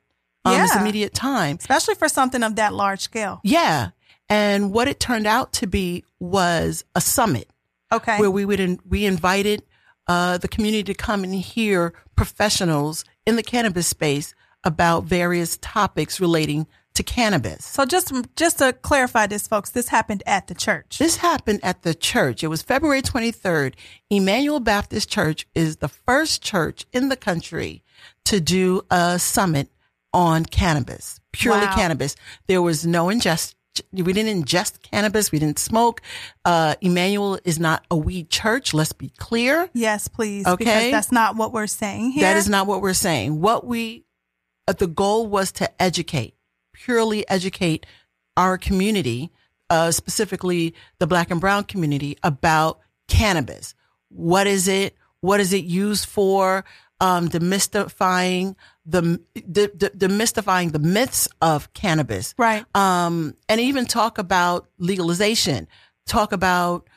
[0.46, 1.58] Um, It's immediate time.
[1.60, 3.42] Especially for something of that large scale.
[3.44, 3.90] Yeah.
[4.30, 7.50] And what it turned out to be was a summit
[7.92, 8.20] Okay.
[8.20, 9.64] where we would in, we invited
[10.08, 16.20] uh, the community to come and hear professionals in the cannabis space about various topics
[16.20, 16.68] relating
[17.00, 17.66] to cannabis.
[17.66, 20.98] so just just to clarify this, folks, this happened at the church.
[21.00, 22.44] This happened at the church.
[22.44, 23.74] It was February 23rd.
[24.10, 27.84] Emmanuel Baptist Church is the first church in the country
[28.26, 29.70] to do a summit
[30.14, 31.76] on cannabis, purely Wow.
[31.76, 32.16] cannabis.
[32.48, 33.56] There was no ingest.
[33.94, 35.32] We didn't ingest cannabis.
[35.32, 36.02] We didn't smoke.
[36.44, 38.74] Uh, Emmanuel is not a weed church.
[38.74, 39.70] Let's be clear.
[39.74, 40.46] yes, please.
[40.46, 40.66] Okay.
[40.66, 42.24] Because that's not what we're saying here.
[42.24, 43.40] That is not what we're saying.
[43.40, 44.04] What we,
[44.68, 46.34] uh, the goal was to educate,
[46.84, 47.86] purely educate
[48.38, 49.32] our community,
[49.70, 53.76] uh, specifically the black and brown community about cannabis.
[54.10, 54.96] What is it?
[55.22, 56.64] What is it used for?
[57.02, 62.66] Um, demystifying the, de- de- demystifying the myths of cannabis right.
[62.76, 65.70] um, and even talk about legalization,
[66.06, 66.90] talk about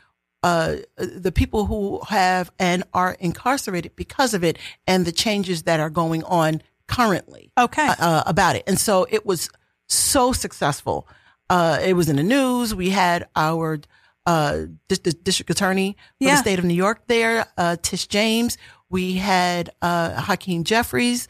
[0.42, 5.78] uh, the people who have and are incarcerated because of it, and the changes that
[5.78, 7.88] are going on currently Okay.
[8.00, 8.64] uh, about it.
[8.66, 9.48] And so it was
[9.92, 11.06] so successful.
[11.50, 12.74] Uh, it was in the news.
[12.74, 13.80] We had our
[14.26, 16.34] uh, dis- dis- district attorney for Yeah.
[16.36, 18.56] the state of New York there, uh, Tish James.
[18.88, 21.28] We had uh, Hakeem Jeffries,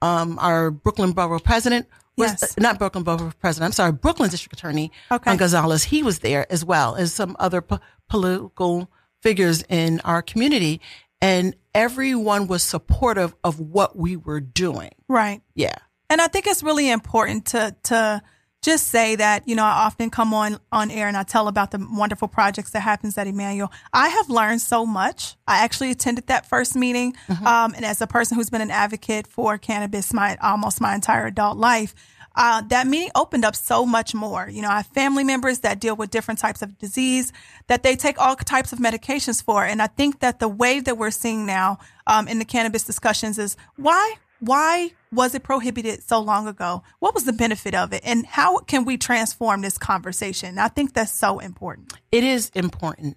[0.00, 1.86] um, our Brooklyn Borough president.
[2.16, 2.54] Was, Yes.
[2.58, 3.68] not Brooklyn Borough president.
[3.68, 5.36] I'm sorry, Brooklyn District Attorney Okay.
[5.36, 5.84] Gonzalez.
[5.84, 8.90] He was there as well as some other po- political
[9.22, 10.80] figures in our community,
[11.20, 14.90] and everyone was supportive of what we were doing.
[15.08, 15.42] right.
[15.54, 15.76] Yeah.
[16.10, 18.20] And I think it's really important to to
[18.62, 21.70] just say that you know I often come on on air and I tell about
[21.70, 23.72] the wonderful projects that happens at Emmanuel.
[23.92, 25.36] I have learned so much.
[25.46, 27.14] I actually attended that first meeting,
[27.46, 31.26] um, and as a person who's been an advocate for cannabis my almost my entire
[31.26, 31.94] adult life.
[32.36, 34.48] Uh, that meeting opened up so much more.
[34.48, 37.32] You know, I have family members that deal with different types of disease
[37.66, 39.64] that they take all types of medications for.
[39.64, 43.36] And I think that the wave that we're seeing now um, in the cannabis discussions
[43.36, 46.82] is why why was it prohibited so long ago?
[46.98, 48.02] What was the benefit of it?
[48.04, 50.58] And how can we transform this conversation?
[50.58, 51.92] I think that's so important.
[52.12, 53.16] it is important.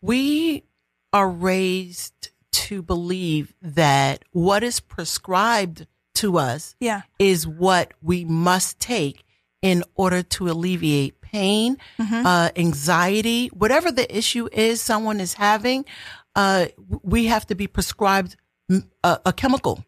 [0.00, 0.64] We
[1.12, 7.02] are raised to believe that what is prescribed to us Yeah.
[7.18, 9.24] is what we must take
[9.62, 15.84] in order to alleviate pain, uh, anxiety, whatever the issue is someone is having.
[16.34, 16.66] Uh,
[17.02, 18.36] we have to be prescribed
[19.04, 19.84] a, a chemical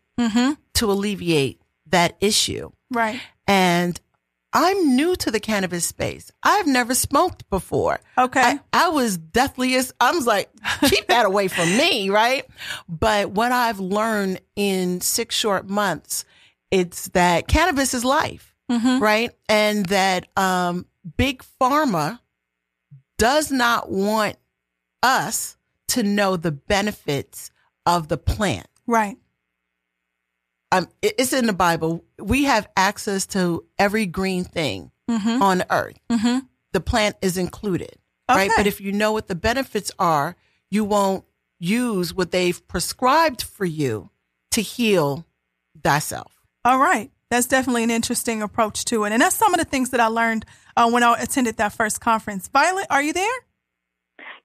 [0.74, 2.70] to alleviate that issue.
[2.90, 3.20] Right.
[3.46, 4.00] And
[4.52, 6.30] I'm new to the cannabis space.
[6.42, 8.00] I've never smoked before.
[8.16, 8.40] Okay.
[8.40, 10.48] I, I was deathly as I was like,
[10.84, 12.46] keep that away from me, right?
[12.88, 16.24] But what I've learned in six short months,
[16.70, 19.32] it's that cannabis is life, right?
[19.48, 22.20] And that um, big pharma
[23.18, 24.36] does not want
[25.02, 25.56] us
[25.88, 27.50] to know the benefits
[27.86, 29.16] of the plant Right.
[30.78, 32.04] Um, it- it's in the Bible.
[32.18, 35.98] We have access to every green thing on earth.
[36.10, 36.38] Mm-hmm.
[36.72, 37.96] The plant is included,
[38.28, 38.50] right?
[38.56, 40.34] But if you know what the benefits are,
[40.70, 41.24] you won't
[41.60, 44.10] use what they've prescribed for you
[44.52, 45.24] to heal
[45.82, 46.32] thyself.
[46.64, 47.10] All right.
[47.30, 49.12] That's definitely an interesting approach to it.
[49.12, 50.44] And that's some of the things that I learned
[50.76, 52.48] uh, when I attended that first conference.
[52.48, 53.38] Violet, are you there?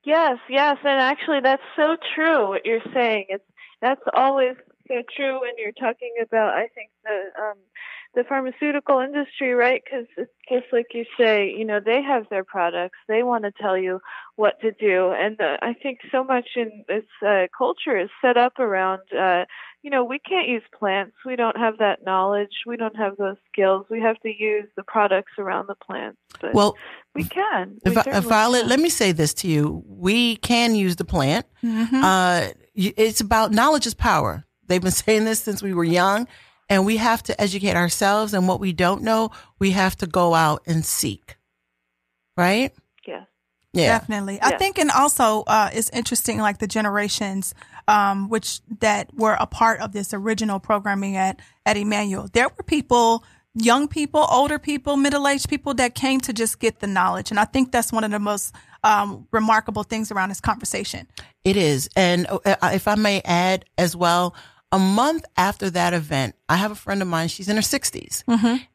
[0.03, 2.47] Yes, yes, and actually, that's so true.
[2.49, 3.43] What you're saying, it's
[3.81, 4.55] that's always
[4.89, 6.53] so true when you're talking about.
[6.53, 7.57] I think the um,
[8.15, 9.81] the pharmaceutical industry, right?
[9.83, 12.97] Because it's just like you say, you know, they have their products.
[13.07, 14.01] They want to tell you
[14.35, 18.35] what to do, and uh, I think so much in this uh, culture is set
[18.35, 19.01] up around.
[19.17, 19.45] Uh,
[19.81, 21.15] you know, we can't use plants.
[21.25, 22.63] We don't have that knowledge.
[22.65, 23.85] We don't have those skills.
[23.89, 26.17] We have to use the products around the plants.
[26.41, 26.75] But Well,
[27.15, 27.79] we can.
[27.85, 28.69] We If, Violet, can.
[28.69, 29.83] let me say this to you.
[29.87, 31.45] We can use the plant.
[31.63, 32.03] Mhm.
[32.03, 34.45] Uh, it's about knowledge is power.
[34.69, 36.27] They've been saying this since we were young,
[36.69, 38.33] and we have to educate ourselves.
[38.33, 41.35] And what we don't know, we have to go out and seek.
[42.37, 42.71] Right?
[43.73, 43.85] Yes.
[43.85, 43.99] Yeah.
[43.99, 44.39] Definitely.
[44.41, 47.53] I think, and also, uh, it's interesting, like the generations,
[47.87, 52.27] um, which that were a part of this original programming at, at Emmanuel.
[52.33, 56.87] There were people, young people, older people, middle-aged people that came to just get the
[56.87, 57.29] knowledge.
[57.29, 61.07] And I think that's one of the most, um, remarkable things around this conversation.
[61.43, 61.89] It is.
[61.95, 64.33] And uh, if I may add as well,
[64.71, 68.23] a month after that event, I have a friend of mine, she's in her 60s,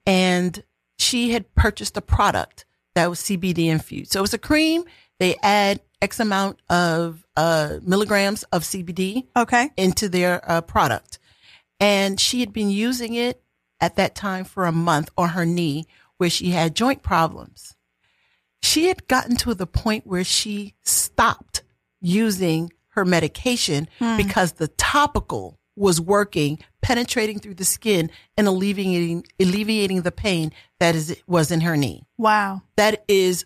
[0.06, 0.62] and
[0.98, 4.12] she had purchased a product that was CBD infused.
[4.12, 4.84] So it was a cream.
[5.20, 9.70] They add X amount of uh, milligrams of CBD Okay.
[9.76, 11.18] into their uh, product.
[11.80, 13.42] And she had been using it
[13.80, 15.86] at that time for a month on her knee
[16.18, 17.74] where she had joint problems.
[18.62, 21.62] She had gotten to the point where she stopped
[22.00, 30.02] using her medication because the topical was working, penetrating through the skin and alleviating alleviating
[30.02, 32.62] the pain that is was in her knee Wow.
[32.76, 33.44] that is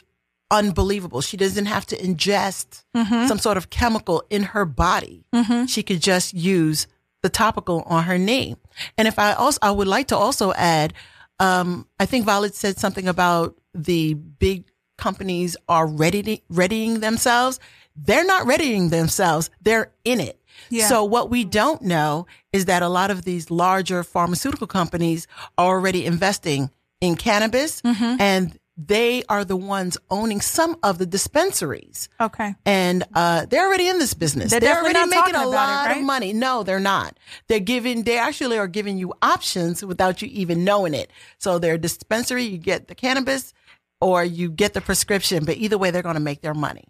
[0.51, 1.21] unbelievable.
[1.21, 2.85] She doesn't have to ingest
[3.29, 5.25] some sort of chemical in her body.
[5.67, 6.87] She could just use
[7.23, 8.57] the topical on her knee.
[8.97, 10.95] And if I also, I would like to also add,
[11.41, 14.65] um, I think Violet said something about the big
[14.97, 17.61] companies are ready readying themselves.
[17.95, 19.51] They're not readying themselves.
[19.61, 20.41] They're in it.
[20.71, 20.89] Yeah.
[20.89, 25.77] So what we don't know is that a lot of these larger pharmaceutical companies are
[25.77, 32.09] already investing in cannabis and they are the ones owning some of the dispensaries.
[32.21, 32.55] Okay.
[32.65, 34.53] And uh, they're already in this business.
[34.53, 35.97] They're They're, already not making a about it, lot right?
[35.99, 36.33] of money.
[36.33, 37.19] No, they're not.
[37.49, 38.05] They're giving.
[38.05, 41.11] They actually are giving you options without you even knowing it.
[41.39, 43.53] So their dispensary, you get the cannabis,
[44.01, 45.45] or you get the prescription.
[45.45, 46.85] But either way, they're going to make their money.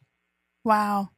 [0.64, 1.08] Wow.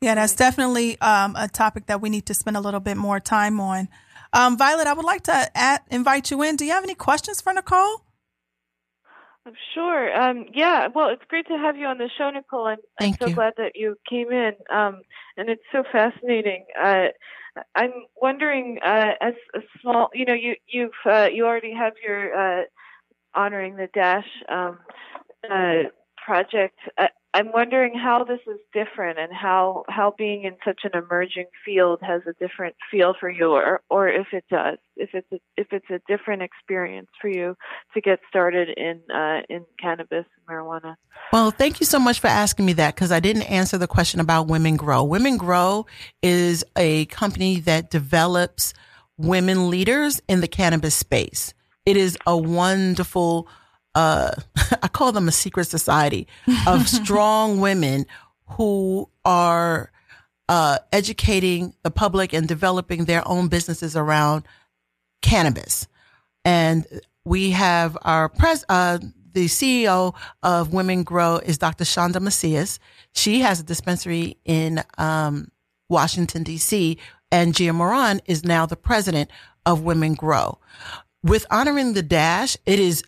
[0.00, 3.18] Yeah, that's definitely um, a topic that we need to spend a little bit more
[3.18, 3.88] time on.
[4.32, 6.56] Um, Violet, I would like to at, invite you in.
[6.56, 8.02] Do you have any questions for Nicole?
[9.44, 10.14] I'm sure.
[10.14, 12.66] Um, yeah, well, it's great to have you on the show, Nicole.
[12.66, 13.34] I'm, I'm so you.
[13.34, 14.52] glad that you came in.
[14.70, 15.00] Um,
[15.36, 16.66] and it's so fascinating.
[16.80, 17.06] Uh,
[17.74, 22.34] I'm wondering, uh, as a small, you know, you you've uh, you already have your
[22.34, 22.64] uh,
[23.34, 24.78] honoring the dash um,
[25.50, 25.84] uh,
[26.24, 26.78] project.
[27.34, 32.00] I'm wondering how this is different, and how how being in such an emerging field
[32.02, 35.68] has a different feel for you, or or if it does, if it's a, if
[35.70, 37.54] it's a different experience for you
[37.94, 40.96] to get started in uh, in cannabis and marijuana.
[41.32, 44.20] Well, thank you so much for asking me that because I didn't answer the question
[44.20, 45.04] about Women Grow.
[45.04, 45.86] Women Grow
[46.22, 48.72] is a company that develops
[49.18, 51.52] women leaders in the cannabis space.
[51.84, 53.48] It is a wonderful,
[53.98, 54.30] uh,
[54.82, 56.28] I call them a secret society
[56.66, 58.06] of strong women
[58.50, 59.90] who are
[60.48, 64.44] uh, educating the public and developing their own businesses around
[65.20, 65.88] cannabis.
[66.44, 66.86] And
[67.24, 68.98] we have our pres, uh,
[69.32, 71.84] the CEO of Women Grow is Dr.
[71.84, 72.78] Chanda Macias.
[73.12, 75.50] She has a dispensary in, um,
[75.90, 76.98] Washington, DC,
[77.32, 79.30] and Gia Moran is now the president
[79.66, 80.58] of Women Grow.
[81.22, 83.02] With honoring the dash, it is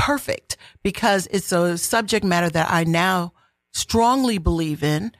[0.00, 3.34] perfect because it's a subject matter that I now
[3.72, 5.12] strongly believe in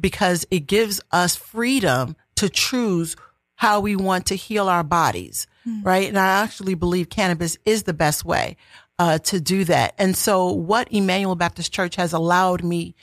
[0.00, 3.16] because it gives us freedom to choose
[3.56, 5.48] how we want to heal our bodies,
[5.82, 6.08] right?
[6.08, 8.56] And I actually believe cannabis is the best way
[9.00, 9.94] uh, to do that.
[9.98, 12.94] And so, what Emmanuel Baptist Church has allowed me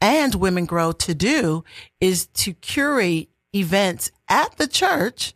[0.00, 1.62] and Women Grow to do
[2.00, 5.34] is to curate events at the church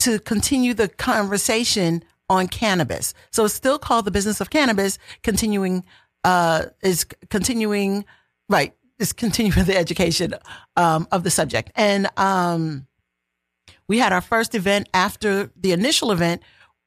[0.00, 3.12] to continue the conversation on cannabis.
[3.30, 5.84] So it's still called the business of cannabis, continuing,
[6.24, 8.06] uh, is continuing,
[8.48, 10.34] right, is continuing the education,
[10.76, 11.72] um, of the subject.
[11.76, 12.86] And, um,
[13.88, 16.42] we had our first event after the initial event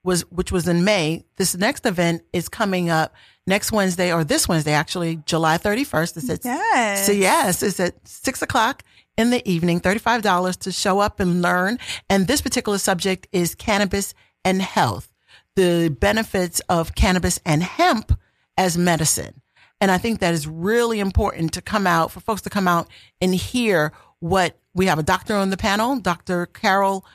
[0.05, 1.25] was, which was in May.
[1.35, 3.13] This next event is coming up
[3.45, 6.17] next Wednesday or this Wednesday, actually, July 31st.
[6.17, 7.05] It's at Yes.
[7.05, 8.83] so yes, it's at six o'clock
[9.17, 11.77] in the evening, $35 to show up and learn.
[12.09, 14.13] And this particular subject is cannabis
[14.45, 15.09] and health,
[15.55, 18.17] the benefits of cannabis and hemp
[18.57, 19.41] as medicine.
[19.81, 22.87] And I think that is really important to come out for folks to come out
[23.19, 26.45] and hear what we have a doctor on the panel, Dr.
[26.45, 27.05] Carol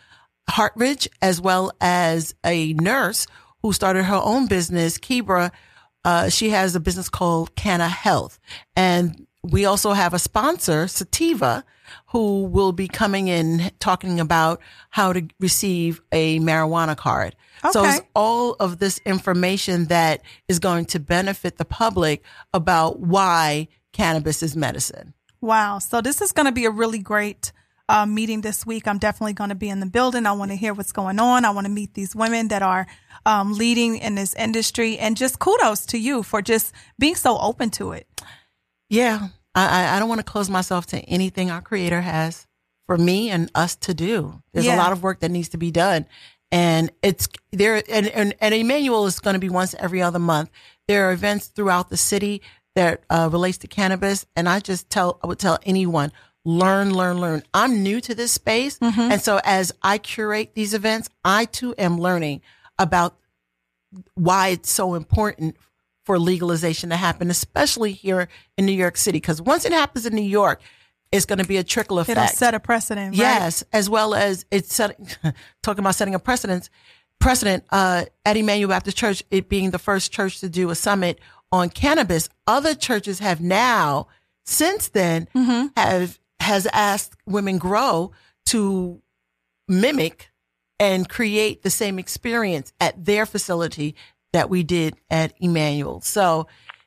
[0.51, 3.27] Hartridge, as well as a nurse
[3.63, 5.51] who started her own business, Kibra.
[6.05, 8.39] Uh, she has a business called Canna Health.
[8.77, 11.65] And we also have a sponsor, Sativa,
[12.09, 14.61] who will be coming in talking about
[14.91, 17.35] how to receive a marijuana card.
[17.73, 22.23] So it's all of this information that is going to benefit the public
[22.53, 25.15] about why cannabis is medicine.
[25.41, 25.79] Wow.
[25.79, 27.53] So this is going to be a really great
[27.89, 28.87] uh, meeting this week.
[28.87, 30.27] I'm definitely going to be in the building.
[30.27, 31.45] I want to hear what's going on.
[31.45, 32.87] I want to meet these women that are
[33.25, 34.99] um, leading in this industry.
[34.99, 38.07] And just kudos to you for just being so open to it.
[38.89, 42.47] Yeah, I, I- don't want to close myself to anything our creator has
[42.87, 44.43] for me and us to do.
[44.53, 44.77] There's Yeah.
[44.77, 46.07] a lot of work that needs to be done.
[46.51, 50.49] And it's there, and, and, and Emmanuel is going to be once every other month.
[50.87, 52.41] There are events throughout the city
[52.75, 54.25] that uh, relates to cannabis.
[54.35, 56.11] And I just tell, I would tell anyone,
[56.47, 57.43] learn, learn, learn.
[57.53, 58.79] I'm new to this space.
[58.81, 62.41] And so as I curate these events, I too am learning
[62.79, 63.19] about
[64.15, 65.57] why it's so important
[66.09, 69.19] for legalization to happen, especially here in New York City.
[69.19, 70.63] Because once it happens in New York,
[71.13, 72.17] it's going to be a trickle effect.
[72.17, 73.11] It'll set a precedent.
[73.11, 73.19] Right?
[73.19, 74.99] Yes, as well as it's set,
[75.63, 76.71] talking about setting a precedent.
[77.19, 81.21] Precedent uh, at Emmanuel Baptist Church, it being the first church to do a summit
[81.53, 82.31] on cannabis.
[82.47, 84.07] Other churches have now,
[84.47, 85.29] since then,
[85.77, 88.13] have has asked women grow
[88.47, 89.03] to
[89.69, 90.31] mimic
[90.81, 93.95] and create the same experience at their facility
[94.33, 96.01] that we did at Emmanuel.
[96.03, 96.47] So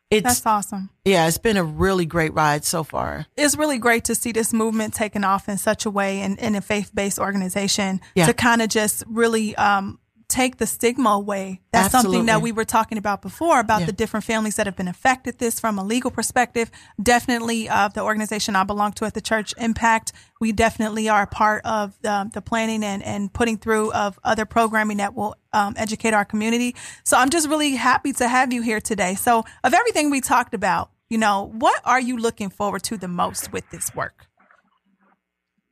[0.10, 0.90] it's That's awesome.
[1.06, 3.26] yeah, it's been a really great ride so far.
[3.38, 6.56] it's really great to see this movement taken off in such a way in, in
[6.56, 8.26] a faith-based organization Yeah.
[8.26, 10.00] to kind of just really um,
[10.32, 11.62] take the stigma away.
[11.72, 13.88] That's something that we were talking about before about Yeah.
[13.88, 16.72] the different families that have been affected this from a legal perspective.
[17.02, 21.28] Definitely, uh, the organization I belong to at the church, Impact, we definitely are a
[21.28, 25.74] part of the, the planning and, and putting through of other programming that will um,
[25.78, 26.76] educate our community.
[27.04, 29.16] So I'm just really happy to have you here today.
[29.16, 33.10] So of everything we talked about, you know, what are you looking forward to the
[33.10, 34.28] most with this work?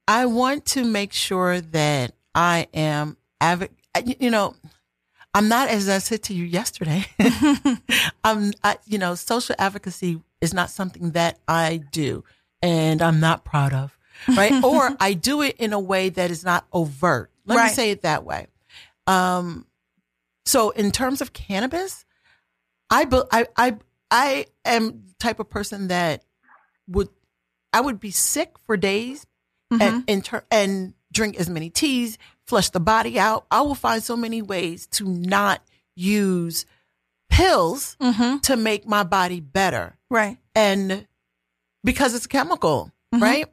[0.08, 3.16] I want to make sure that I am
[4.06, 4.56] You know,
[5.34, 7.06] I'm not as I said to you yesterday.
[8.24, 12.24] I'm, I, you know, social advocacy is not something that I do,
[12.62, 13.98] and I'm not proud of,
[14.30, 14.54] right?
[14.64, 17.32] or I do it in a way that is not overt.
[17.46, 17.66] Let Right.
[17.70, 18.48] me say it that way.
[19.08, 19.66] Um,
[20.46, 22.06] so in terms of cannabis,
[22.90, 23.78] I, be- I, I,
[24.12, 26.24] I am the type of person that
[26.88, 27.10] would,
[27.74, 29.26] I would be sick for days
[29.72, 32.18] and and, tur- and drink as many teas,
[32.50, 33.46] flush the body out.
[33.52, 35.62] I will find so many ways to not
[35.96, 36.66] use
[37.30, 37.96] pills
[38.44, 39.96] to make my body better.
[40.10, 40.38] Right.
[40.56, 41.08] And
[41.84, 43.24] because it's a chemical, Mm-hmm.
[43.24, 43.48] right?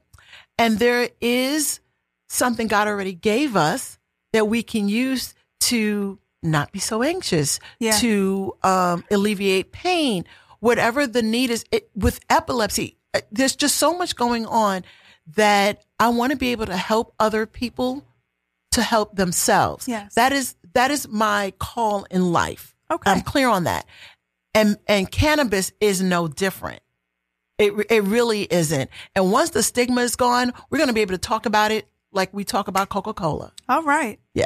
[0.58, 1.80] And there is
[2.28, 3.98] something God already gave us
[4.34, 7.92] that we can use to not be so anxious, Yeah.
[8.00, 10.24] to um, alleviate pain,
[10.60, 11.64] whatever the need is.
[11.72, 14.84] It, with epilepsy, uh, there's just so much going on
[15.36, 18.04] that I want to be able to help other people
[18.76, 19.88] to help themselves.
[19.88, 20.14] Yes.
[20.14, 22.74] That is that is my call in life.
[22.90, 23.10] Okay.
[23.10, 23.86] I'm clear on that.
[24.54, 26.80] And and cannabis is no different.
[27.58, 28.90] It it really isn't.
[29.14, 31.88] And once the stigma is gone, we're going to be able to talk about it
[32.12, 33.52] like we talk about Coca-Cola.
[33.68, 34.20] All right.
[34.34, 34.44] Yeah.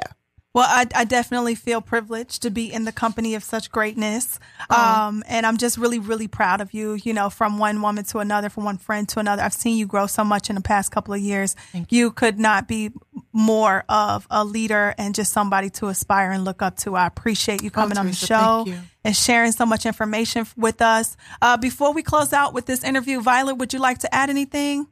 [0.52, 4.40] Well, I, I definitely feel privileged to be in the company of such greatness.
[4.68, 8.18] Um, and I'm just really, really proud of you, you know, from one woman to
[8.18, 9.42] another, from one friend to another.
[9.42, 11.54] I've seen you grow so much in the past couple of years.
[11.88, 12.10] you.
[12.10, 12.90] could not be
[13.32, 16.96] more of a leader and just somebody to aspire and look up to.
[16.96, 18.66] I appreciate you coming on the show
[19.04, 21.16] and sharing so much information with us.
[21.40, 24.88] Uh, before we close out with this interview, Violet, would you like to add anything?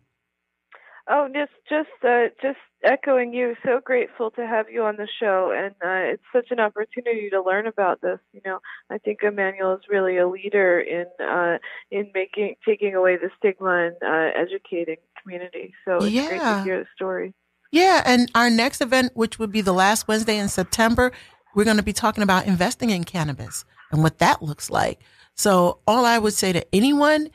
[1.10, 3.54] Oh, just just uh, just echoing you.
[3.64, 7.42] So grateful to have you on the show, and uh, it's such an opportunity to
[7.42, 8.18] learn about this.
[8.32, 8.58] You know,
[8.90, 11.58] I think Emmanuel is really a leader in uh,
[11.90, 15.74] in making taking away the stigma and uh, educating community.
[15.84, 17.34] So it's great to hear the story.
[17.70, 21.12] Yeah, and our next event which would be the last Wednesday in September,
[21.54, 25.00] we're going to be talking about investing in cannabis and what that looks like.
[25.34, 27.28] So, all I would say to anyone,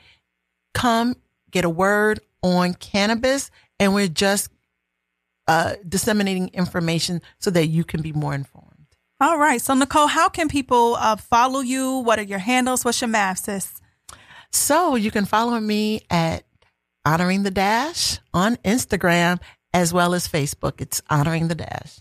[0.74, 1.16] come
[1.52, 4.50] get a word on cannabis and we're just
[5.48, 8.70] uh, disseminating information so that you can be more informed.
[9.20, 9.62] All right.
[9.62, 12.00] So, Nicole, how can people uh, follow you?
[12.00, 12.84] What are your handles?
[12.84, 13.82] What's your math, sis?
[14.52, 16.44] So you can follow me at
[17.06, 19.39] Honoring the Dash on Instagram
[19.74, 20.80] as well as Facebook.
[20.80, 22.00] It's Honoring the Dash.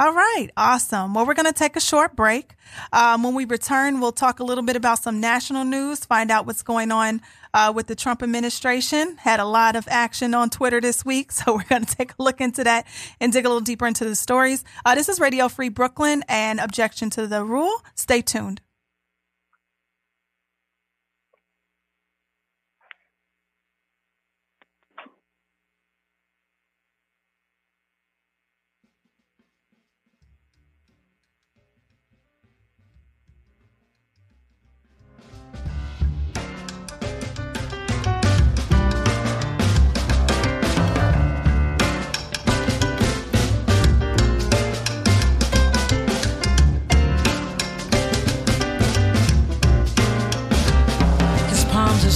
[0.00, 1.12] All right, awesome.
[1.12, 2.54] Well, we're going to take a short break.
[2.90, 6.46] Um, when we return, we'll talk a little bit about some national news, find out
[6.46, 7.20] what's going on
[7.52, 9.18] uh, with the Trump administration.
[9.18, 12.22] Had a lot of action on Twitter this week, so we're going to take a
[12.22, 12.86] look into that
[13.20, 14.64] and dig a little deeper into the stories.
[14.86, 17.82] Uh, this is Radio Free Brooklyn and Objection to the Rule.
[17.94, 18.62] Stay tuned.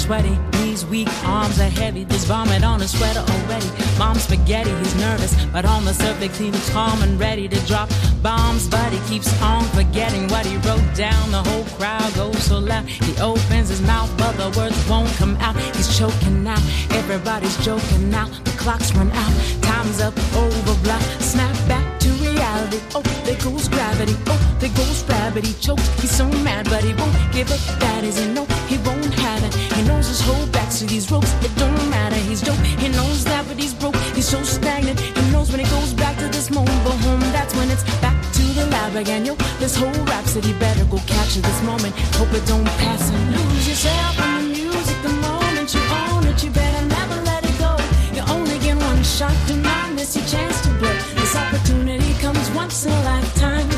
[0.04, 2.04] Sweaty, knees weak, arms are heavy.
[2.04, 3.70] There's vomit on his sweater already.
[3.98, 7.88] Mom's spaghetti, he's nervous, but on the surface he looks calm and ready to drop
[8.22, 8.68] bombs.
[8.68, 11.30] But he keeps on forgetting what he wrote down.
[11.30, 12.84] The whole crowd goes so loud.
[12.84, 15.56] He opens his mouth, but the words won't come out.
[15.74, 16.60] He's choking now.
[16.90, 18.28] Everybody's joking now.
[18.44, 19.32] The clock's run out.
[19.62, 20.98] Time's up, over, blah.
[21.20, 22.78] Snap back to reality.
[22.94, 24.16] Oh, there goes gravity.
[24.26, 25.54] Oh, there goes gravity.
[25.62, 25.88] Choked.
[26.00, 27.80] He's so mad, but he won't give up.
[27.80, 29.63] That is, he know he won't have it.
[30.04, 31.32] Knows his whole back to these ropes.
[31.42, 32.16] It don't matter.
[32.16, 32.58] He's dope.
[32.82, 33.96] He knows that, but he's broke.
[34.14, 35.00] He's so stagnant.
[35.00, 37.20] He knows when he goes back to this mobile home.
[37.32, 39.24] That's when it's back to the lab again.
[39.24, 41.94] Yo, this whole rhapsody better go capture this moment.
[42.20, 44.98] Hope it don't pass and lose yourself in the music.
[45.02, 47.72] The moment you own it, you better never let it go.
[48.12, 49.34] You only get one shot.
[49.46, 50.92] Do not miss your chance to blow.
[51.16, 53.68] This opportunity comes once in a lifetime.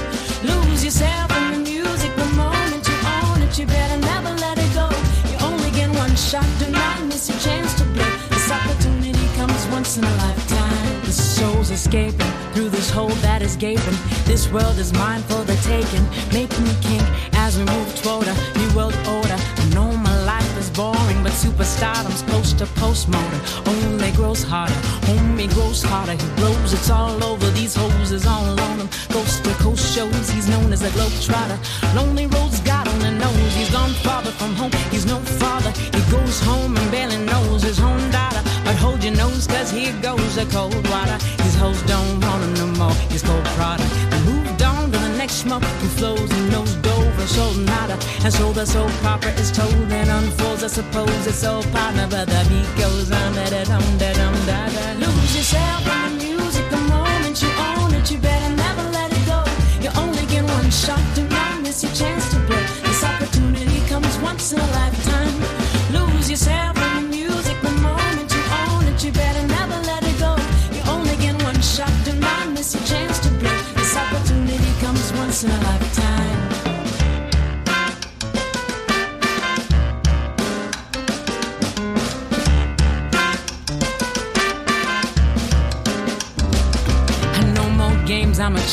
[0.42, 1.30] Lose yourself
[6.26, 6.46] shot.
[6.58, 8.10] Do not miss your chance to play.
[8.30, 11.00] This opportunity comes once in a lifetime.
[11.04, 13.98] The soul's escaping through this hole that is gaping.
[14.24, 16.04] This world is mine for the taking.
[16.32, 17.04] making me king
[17.44, 19.38] as we move toward a new world order.
[19.62, 23.40] I know my life is boring, but superstardom's post to post motor.
[23.66, 26.12] Only grows harder, homie grows harder.
[26.12, 27.50] He blows, it's all over.
[27.50, 28.88] These hoes is all on him.
[29.10, 31.58] Coast to coast shows, he's known as a globetrotter.
[31.96, 33.54] Lonely roads, God only knows.
[33.58, 35.72] He's gone farther from home, he's no father.
[35.96, 38.42] He goes home and barely knows his own daughter.
[38.64, 41.18] But hold your nose, cause here goes the cold water.
[41.42, 43.90] His hoes don't want him no more, he's cold product.
[44.10, 46.75] They moved on to the next schmuck who flows and knows
[47.16, 47.98] Dover, so nada.
[48.24, 50.62] And shoulder so opera is told and unfolds.
[50.62, 53.34] I suppose it's so partner, but the beat goes on.
[53.34, 54.92] Da da dum da dum da da.
[55.00, 58.10] Lose yourself in music the moment you own it.
[58.10, 59.44] You better never let it go.
[59.80, 61.00] You only get one shot.
[61.14, 62.25] Do not miss your chance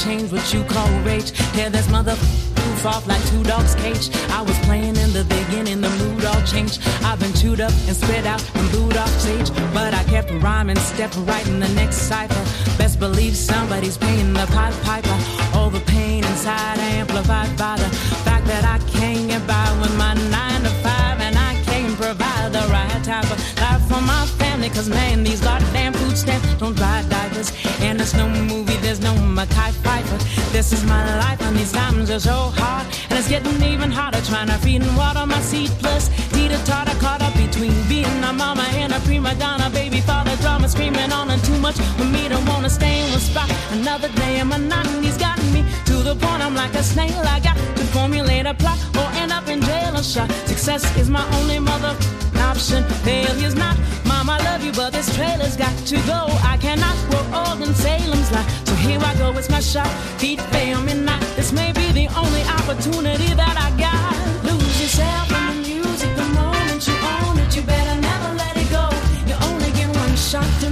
[0.03, 1.31] change what you call rage.
[1.53, 2.15] Tear this mother
[2.55, 4.09] poof off like two dogs' cage.
[4.29, 6.81] I was playing in the beginning, the mood all changed.
[7.03, 9.49] I've been chewed up and spit out and booed off stage.
[9.73, 12.43] But I kept rhyming, stepped right in the next cipher.
[12.77, 15.17] Best believe somebody's paying the pipe piper.
[15.55, 17.89] All the pain inside amplified by the
[18.25, 21.21] fact that I can't get by with my nine to five.
[21.21, 24.69] And I can't provide the right type of life for my family.
[24.69, 27.51] Cause man, these goddamn food stamps don't buy diapers.
[27.79, 28.72] And there's no movie,
[29.03, 30.19] no Mekhi Phifer.
[30.51, 32.85] This is my life, and these times are so hard.
[33.09, 35.69] And it's getting even harder trying to feed and water my seed.
[35.79, 39.69] Plus, teeter totter caught up between being a mama and a prima donna.
[39.69, 43.19] Baby father drama screaming on and too much for me to wanna stay in one
[43.19, 43.49] spot.
[43.71, 47.23] Another day of monotony's gotten me to the point I'm like a snail.
[47.35, 50.31] I got to formulate a plot or end up in jail or shot.
[50.47, 51.93] Success is my only mother
[52.37, 52.83] option.
[53.05, 53.77] Failure's not.
[54.05, 56.27] Mom, I love you, but this trailer's got to go.
[56.53, 58.45] I cannot grow old in Salem's lot.
[58.67, 59.91] So here I go, it's my shot.
[60.19, 61.21] Feet fail me not.
[61.35, 64.13] This may be the only opportunity that I got.
[64.45, 67.55] Lose yourself in the music the moment you own it.
[67.55, 68.85] You better never let it go.
[69.27, 70.62] You only get one shot.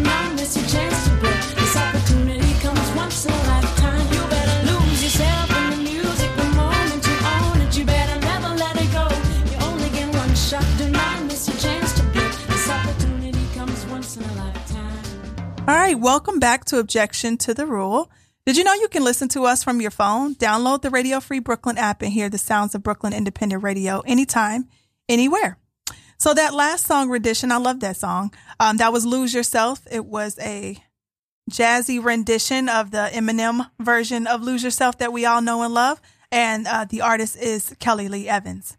[15.72, 18.12] All right, welcome back to Objection to the Rule.
[18.46, 20.36] Did you know you can listen to us from your phone?
[20.36, 24.68] Download the Radio Free Brooklyn app and hear the sounds of Brooklyn Independent Radio anytime,
[25.08, 25.58] anywhere.
[26.18, 28.34] So that last song rendition, I love that song.
[28.60, 30.76] Um, that was "Lose Yourself." It was a
[31.50, 36.02] jazzy rendition of the Eminem version of Lose Yourself that we all know and love.
[36.34, 38.78] And uh, the artist is Kellylee Evans.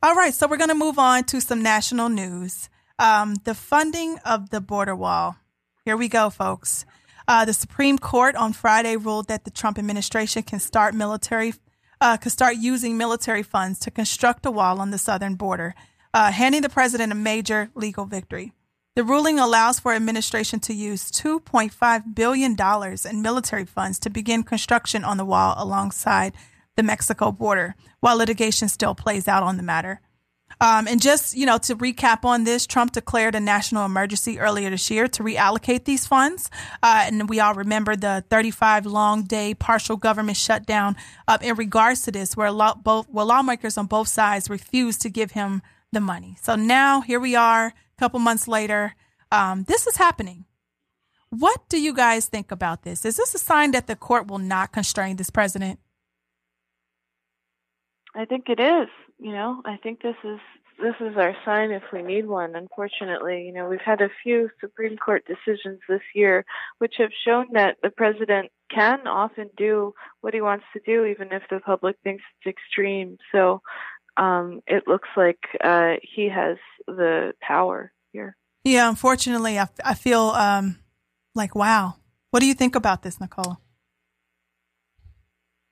[0.00, 2.68] All right, so we're going to move on to some national news.
[3.00, 5.34] Um, the funding of the border wall.
[5.84, 6.84] Here we go, folks.
[7.26, 11.54] Uh, the Supreme Court on Friday ruled that the Trump administration can start military,
[12.02, 15.74] uh, can start using military funds to construct a wall on the southern border,
[16.12, 18.52] uh, handing the president a major legal victory.
[18.94, 22.56] The ruling allows for administration to use $2.5 billion
[23.08, 26.34] in military funds to begin construction on the wall alongside
[26.76, 30.00] the Mexico border, while litigation still plays out on the matter.
[30.60, 34.68] Um, and just, you know, to recap on this, Trump declared a national emergency earlier
[34.68, 36.50] this year to reallocate these funds.
[36.82, 40.96] Uh, and we all remember the 35 long day partial government shutdown
[41.26, 45.08] uh, in regards to this, where, law, both, where lawmakers on both sides refused to
[45.08, 46.36] give him the money.
[46.42, 48.94] So now here we are, a couple months later.
[49.32, 50.44] Um, this is happening.
[51.30, 53.04] What do you guys think about this?
[53.04, 55.78] Is this a sign that the court will not constrain this president?
[58.14, 58.88] I think it is.
[59.20, 60.40] You know, I think this is
[60.80, 62.56] this is our sign if we need one.
[62.56, 66.46] Unfortunately, you know, we've had a few Supreme Court decisions this year
[66.78, 69.92] which have shown that the president can often do
[70.22, 73.18] what he wants to do, even if the public thinks it's extreme.
[73.30, 73.60] So
[74.16, 76.56] um, it looks like uh, he has
[76.86, 78.36] the power here.
[78.64, 80.78] Yeah, unfortunately, I, I feel um,
[81.34, 81.96] like, wow.
[82.30, 83.58] What do you think about this, Nicole?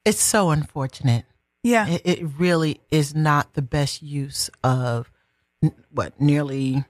[0.05, 1.25] It's so unfortunate.
[1.63, 1.89] Yeah.
[1.89, 5.11] It, it really is not the best use of
[5.91, 6.85] what nearly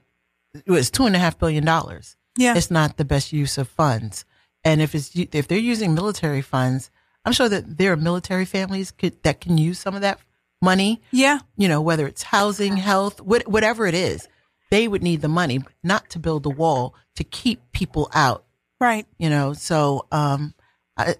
[0.53, 2.15] it was two and a half billion dollars.
[2.37, 2.55] Yeah.
[2.55, 4.25] It's not the best use of funds.
[4.63, 6.91] And if it's if they're using military funds,
[7.25, 10.19] I'm sure that there are military families could, that can use some of that
[10.61, 11.01] money.
[11.11, 11.39] Yeah.
[11.57, 14.27] You know, whether it's housing, health, what, whatever it is,
[14.71, 18.45] they would need the money, not to build a wall to keep people out.
[18.79, 19.05] Right.
[19.17, 20.53] You know, so um,
[20.95, 21.15] I,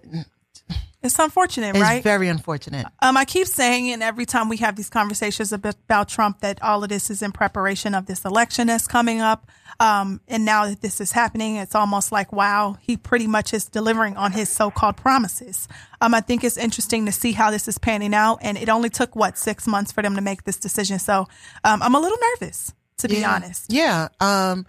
[1.02, 2.02] It's unfortunate, it's right?
[2.02, 2.86] very unfortunate.
[3.00, 6.82] Um, I keep saying, and every time we have these conversations about, Trump, that all
[6.82, 9.50] of this is in preparation of this election that's coming up.
[9.78, 13.64] Um, and now that this is happening, it's almost like, wow, he pretty much is
[13.64, 15.68] delivering on his so-called promises.
[16.02, 18.40] Um, I think it's interesting to see how this is panning out.
[18.42, 20.98] And it only took, what, six months for them to make this decision.
[20.98, 21.26] So
[21.64, 23.72] um, I'm a little nervous, to be honest.
[23.72, 24.08] Yeah.
[24.20, 24.66] Um,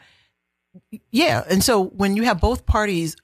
[1.12, 1.44] yeah.
[1.50, 3.18] And so when you have both parties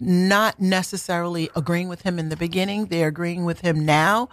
[0.00, 4.28] not necessarily agreeing with him in the beginning, they're agreeing with him now.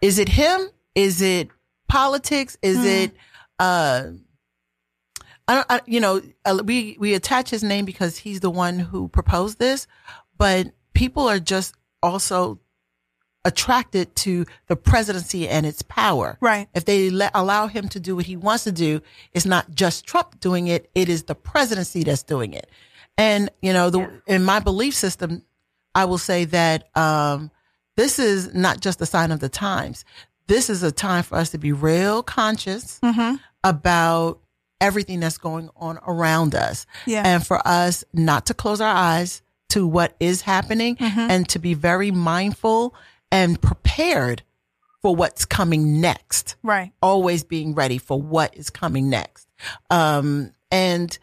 [0.00, 0.68] Is it him?
[0.94, 1.48] Is it
[1.88, 2.56] politics?
[2.62, 2.84] Is Hmm.
[2.84, 3.12] it,
[3.58, 4.02] uh,
[5.48, 8.78] I don't, I, you know, uh, we, we attach his name because he's the one
[8.78, 9.86] who proposed this,
[10.36, 12.58] but people are just also
[13.44, 16.36] attracted to the presidency and its power.
[16.40, 16.68] Right.
[16.74, 19.00] If they let, allow him to do what he wants to do,
[19.32, 22.68] it's not just Trump doing it, it is the presidency that's doing it.
[23.18, 25.42] And, you know, the, in my belief system,
[25.94, 27.50] I will say that, um,
[27.96, 30.04] this is not just a sign of the times.
[30.48, 33.36] This is a time for us to be real conscious Mm-hmm.
[33.64, 34.40] about
[34.80, 36.84] everything that's going on around us.
[37.06, 37.22] Yeah.
[37.24, 39.40] And for us not to close our eyes
[39.70, 41.30] to what is happening Mhm.
[41.30, 42.94] and to be very mindful
[43.32, 44.42] and prepared
[45.00, 46.92] for what's coming next Right.
[47.00, 49.48] always being ready for what is coming next.
[49.90, 51.18] Um, and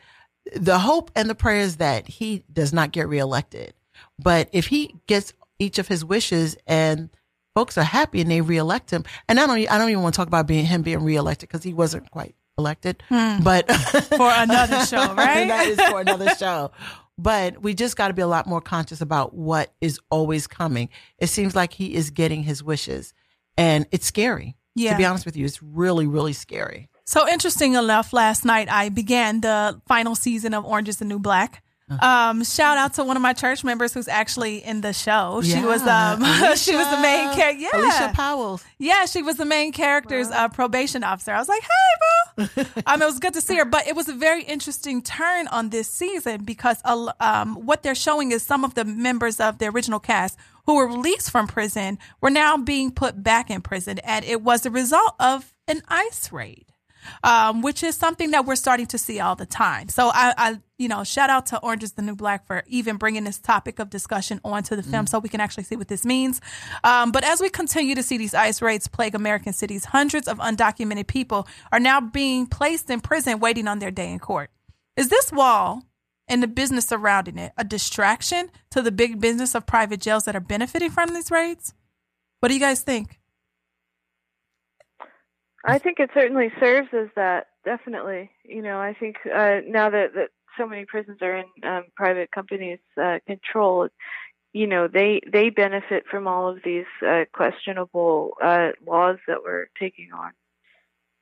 [0.55, 3.73] the hope and the prayers that he does not get reelected.
[4.19, 7.09] But if he gets each of his wishes and
[7.55, 10.17] folks are happy and they reelect him, and I don't, I don't even want to
[10.17, 13.43] talk about being him being reelected because he wasn't quite elected, hmm.
[13.43, 15.47] but For another show, right?
[15.47, 16.71] that is for another show.
[17.17, 20.89] But we just got to be a lot more conscious about what is always coming.
[21.19, 23.13] It seems like he is getting his wishes,
[23.55, 24.55] and it's scary.
[24.75, 24.93] Yeah.
[24.93, 26.89] To be honest with you, it's really, really scary.
[27.05, 31.19] So interesting enough, last night I began the final season of Orange is the New
[31.19, 31.63] Black.
[31.89, 32.29] Uh-huh.
[32.29, 35.41] Um, shout out to one of my church members who's actually in the show.
[35.43, 36.21] She was Yeah, um
[36.55, 37.61] she was the main character.
[37.61, 37.69] Yeah.
[37.73, 38.61] Alicia Powell.
[38.79, 41.33] Yeah, she was the main character's uh, probation officer.
[41.33, 42.65] I was like, hey, boo.
[42.87, 45.69] um, it was good to see her, but it was a very interesting turn on
[45.69, 49.67] this season because uh, um, what they're showing is some of the members of the
[49.67, 54.23] original cast who were released from prison were now being put back in prison, and
[54.23, 56.65] it was the result of an ICE raid.
[57.23, 59.89] Um, which is something that we're starting to see all the time.
[59.89, 62.97] So I, I, you know, shout out to Orange is the New Black for even
[62.97, 66.05] bringing this topic of discussion onto the film so we can actually see what this
[66.05, 66.41] means.
[66.83, 70.39] Um, but as we continue to see these ICE raids plague American cities, hundreds of
[70.39, 74.49] undocumented people are now being placed in prison waiting on their day in court.
[74.97, 75.83] Is this wall
[76.27, 80.35] and the business surrounding it a distraction to the big business of private jails that
[80.35, 81.73] are benefiting from these raids?
[82.39, 83.19] What do you guys think?
[85.63, 87.47] I think it certainly serves as that.
[87.65, 91.85] Definitely, you know, I think uh, now that, that so many prisons are in um,
[91.95, 93.87] private companies' uh, control,
[94.51, 99.67] you know, they they benefit from all of these uh, questionable uh, laws that we're
[99.79, 100.31] taking on.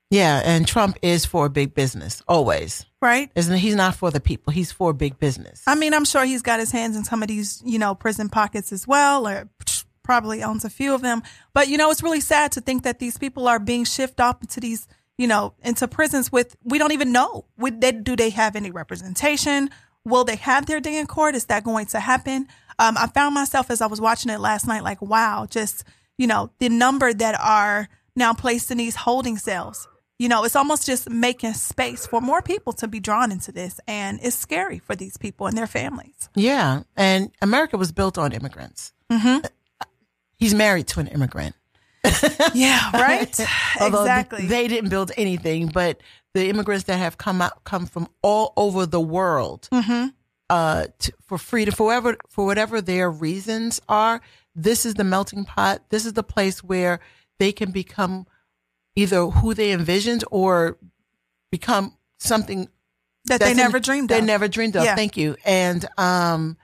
[0.10, 2.86] Yeah, and Trump is for big business always.
[3.02, 3.32] Right.
[3.34, 4.52] Isn't he's not for the people.
[4.52, 5.64] He's for big business.
[5.66, 8.28] I mean, I'm sure he's got his hands in some of these, you know, prison
[8.28, 9.50] pockets as well, or
[10.04, 11.24] probably owns a few of them.
[11.54, 14.42] But you know, it's really sad to think that these people are being shifted off
[14.42, 14.88] into these,
[15.18, 17.46] you know, into prisons with we don't even know.
[17.58, 19.70] Would they, do they have any representation?
[20.06, 21.36] Will they have their day in court?
[21.36, 22.48] Is that going to happen?
[22.80, 25.84] Um, I found myself as I was watching it last night, like, wow, just
[26.18, 29.88] you know, the number that are now placed in these holding cells
[30.22, 33.80] you know, it's almost just making space for more people to be drawn into this.
[33.88, 36.30] And it's scary for these people and their families.
[36.36, 36.84] Yeah.
[36.96, 38.94] And America was built on immigrants.
[39.10, 39.48] Mm-hmm.
[40.42, 41.56] He's married to an immigrant.
[42.56, 43.30] yeah, right.
[43.80, 44.48] exactly.
[44.48, 46.02] They didn't build anything, but
[46.34, 50.08] the immigrants that have come out come from all over the world mm-hmm.
[50.50, 54.20] uh, to, for freedom, for whatever, for whatever their reasons are.
[54.56, 55.84] This is the melting pot.
[55.90, 57.02] This is the place where
[57.38, 58.26] they can become
[58.96, 60.80] either who they envisioned or
[61.52, 62.68] become something
[63.26, 64.22] that they never dreamed they of.
[64.22, 64.86] They never dreamed of.
[64.86, 64.96] Yeah.
[64.96, 65.36] Thank you.
[65.46, 66.58] And um,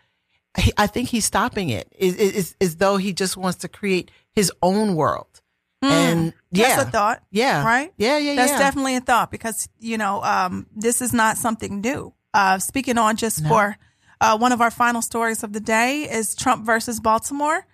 [0.57, 1.87] he, I think he's stopping it.
[1.97, 5.41] It's as though he just wants to create his own world.
[5.83, 7.23] Mm, and yeah, that's a thought.
[7.29, 7.93] Yeah, right.
[7.97, 8.57] Yeah, yeah, That's yeah.
[8.57, 12.13] definitely a thought because you know um, this is not something new.
[12.33, 13.49] Uh, speaking on just no.
[13.49, 13.77] for
[14.19, 17.65] uh, one of our final stories of the day is Trump versus Baltimore.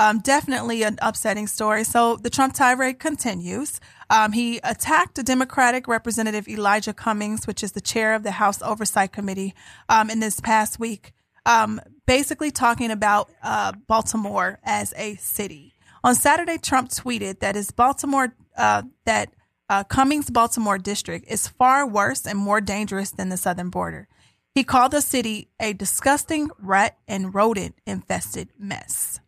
[0.00, 1.82] Um, definitely an upsetting story.
[1.82, 3.80] So the Trump tirade continues.
[4.08, 9.10] Um, he attacked Democratic Representative Elijah Cummings, which is the chair of the House Oversight
[9.10, 9.54] Committee,
[9.88, 11.12] um, in this past week,
[11.44, 15.74] um, basically talking about uh, Baltimore as a city.
[16.02, 19.28] On Saturday, Trump tweeted that his Baltimore uh, that
[19.68, 24.08] uh, Cummings Baltimore district is far worse and more dangerous than the southern border.
[24.54, 29.20] He called the city a disgusting rat and rodent infested mess.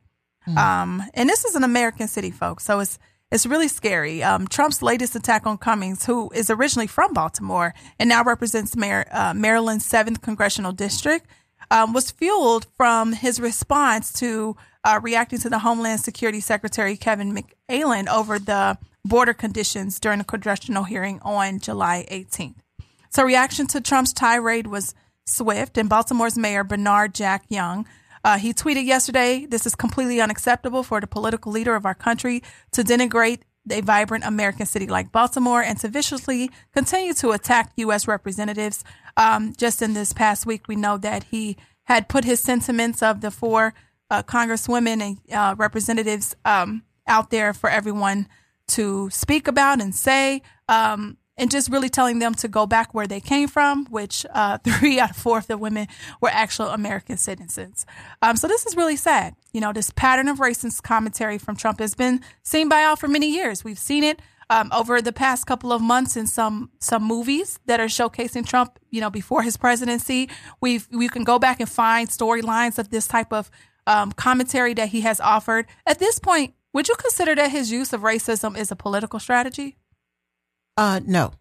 [0.48, 0.56] Mm.
[0.56, 2.64] Um, and this is an American city, folks.
[2.64, 2.98] So it's
[3.30, 4.22] it's really scary.
[4.22, 9.06] Um, Trump's latest attack on Cummings, who is originally from Baltimore and now represents Mar-
[9.12, 11.26] uh, Maryland's seventh congressional district,
[11.70, 17.34] um, was fueled from his response to uh, reacting to the Homeland Security Secretary Kevin
[17.34, 22.56] McAleenan over the border conditions during a congressional hearing on July 18th.
[23.10, 24.94] So, reaction to Trump's tirade was
[25.26, 27.86] swift, and Baltimore's Mayor Bernard Jack Young
[28.24, 32.42] uh, he tweeted yesterday, this is completely unacceptable for the political leader of our country
[32.72, 33.40] to denigrate
[33.70, 38.08] a vibrant American city like Baltimore and to viciously continue to attack U.S.
[38.08, 38.84] representatives.
[39.16, 43.20] Um, just in this past week, we know that he had put his sentiments of
[43.20, 43.74] the four
[44.10, 48.28] uh, congresswomen and uh, representatives um, out there for everyone
[48.68, 50.42] to speak about and say.
[50.68, 54.58] Um, and just really telling them to go back where they came from, which uh,
[54.64, 55.88] three out of four of the women
[56.20, 57.86] were actual American citizens.
[58.20, 59.34] Um, so this is really sad.
[59.52, 63.08] You know, this pattern of racist commentary from Trump has been seen by all for
[63.08, 63.64] many years.
[63.64, 64.20] We've seen it
[64.50, 68.78] um, over the past couple of months in some some movies that are showcasing Trump.
[68.90, 70.28] You know, before his presidency,
[70.60, 73.50] we've we can go back and find storylines of this type of
[73.86, 75.66] um, commentary that he has offered.
[75.86, 79.78] At this point, would you consider that his use of racism is a political strategy?
[80.80, 81.32] Uh, no.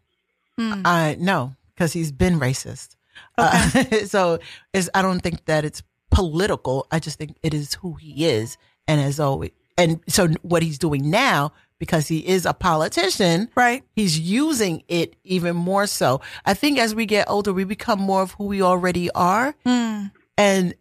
[0.58, 0.82] Hmm.
[0.86, 2.98] Uh, no, because he's been racist.
[3.38, 4.02] Okay.
[4.02, 4.40] Uh, so
[4.74, 5.82] it's, I don't think that it's
[6.12, 6.88] political.
[6.92, 8.58] I just think it is who he is.
[8.86, 13.82] And as always, and so what he's doing now, because he is a politician, right?
[13.96, 16.20] He's using it even more so.
[16.46, 19.56] I think as we get older, we become more of who we already are.
[19.66, 20.08] Hmm.
[20.38, 20.74] And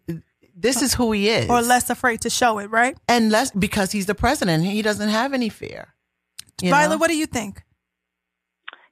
[0.53, 1.49] this is who he is.
[1.49, 2.97] Or less afraid to show it, right?
[3.07, 4.65] And less because he's the president.
[4.65, 5.93] He doesn't have any fear.
[6.61, 6.97] Violet, know?
[6.97, 7.63] what do you think?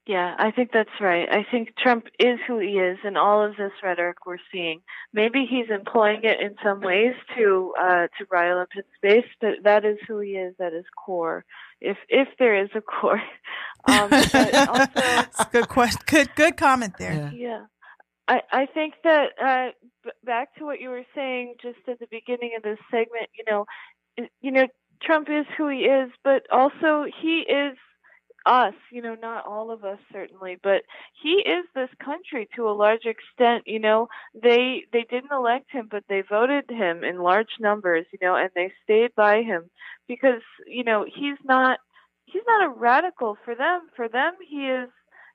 [0.07, 1.27] Yeah, I think that's right.
[1.29, 4.81] I think Trump is who he is, and all of this rhetoric we're seeing.
[5.11, 9.63] Maybe he's employing it in some ways to uh, to rile up his base, but
[9.65, 10.55] that is who he is.
[10.61, 11.43] at his core.
[11.81, 13.21] If if there is a core,
[13.85, 16.01] um, but also good question.
[16.05, 17.13] Good good comment there.
[17.13, 17.49] Yeah.
[17.49, 17.65] yeah.
[18.29, 19.71] I, I think that uh,
[20.03, 23.43] b- back to what you were saying just at the beginning of this segment, you
[23.49, 23.65] know,
[24.41, 24.67] you know,
[25.01, 27.77] Trump is who he is, but also he is
[28.45, 30.83] us, you know, not all of us certainly, but
[31.21, 34.07] he is this country to a large extent, you know.
[34.33, 38.49] They they didn't elect him, but they voted him in large numbers, you know, and
[38.55, 39.69] they stayed by him
[40.07, 41.79] because, you know, he's not
[42.25, 43.87] he's not a radical for them.
[43.95, 44.89] For them he is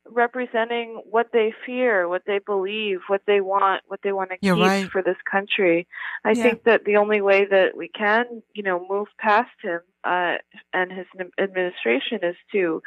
[0.08, 4.54] representing what they fear, what they believe, what they want, what they want to You're
[4.54, 4.90] keep right.
[4.90, 5.86] for this country.
[6.24, 6.42] I Yeah.
[6.42, 10.38] think that the only way that we can, you know, move past him uh,
[10.72, 11.06] and his
[11.38, 12.82] administration is to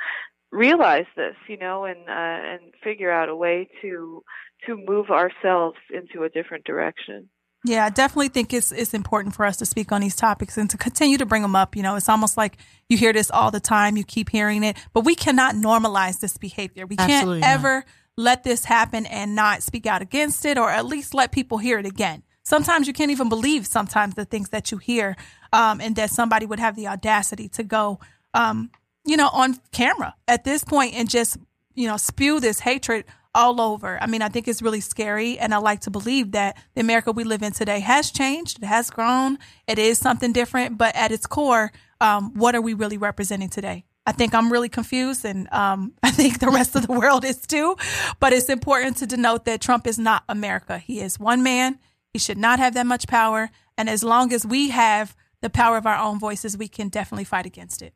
[0.52, 4.24] realize this, you know, and uh, and figure out a way to
[4.66, 7.30] to move ourselves into a different direction.
[7.66, 10.70] Yeah, I definitely think it's it's important for us to speak on these topics and
[10.70, 11.76] to continue to bring them up.
[11.76, 12.58] You know, it's almost like
[12.90, 16.38] you hear this all the time, you keep hearing it, but we cannot normalize this
[16.38, 16.86] behavior.
[16.86, 17.60] We Absolutely can't not.
[17.60, 17.86] ever
[18.18, 21.80] let this happen and not speak out against it or at least let people hear
[21.80, 22.22] it again.
[22.44, 25.16] Sometimes you can't even believe sometimes the things that you hear
[25.52, 28.00] um, and that somebody would have the audacity to go,
[28.36, 28.70] um,
[29.06, 31.38] you know, on camera at this point and just,
[31.74, 33.06] you know, spew this hatred
[33.36, 34.02] all over.
[34.02, 35.38] I mean, I think it's really scary.
[35.38, 38.64] And I like to believe that the America we live in today has changed.
[38.64, 39.38] It has grown.
[39.68, 40.78] It is something different.
[40.78, 41.72] But at its core,
[42.02, 43.86] um, what are we really representing today?
[44.08, 47.46] I think I'm really confused and um, I think the rest of the world is
[47.46, 47.76] too.
[48.20, 50.78] But it's important to denote that Trump is not America.
[50.78, 51.80] He is one man.
[52.14, 53.50] He should not have that much power.
[53.78, 57.26] And as long as we have the power of our own voices, we can definitely
[57.26, 57.94] fight against it.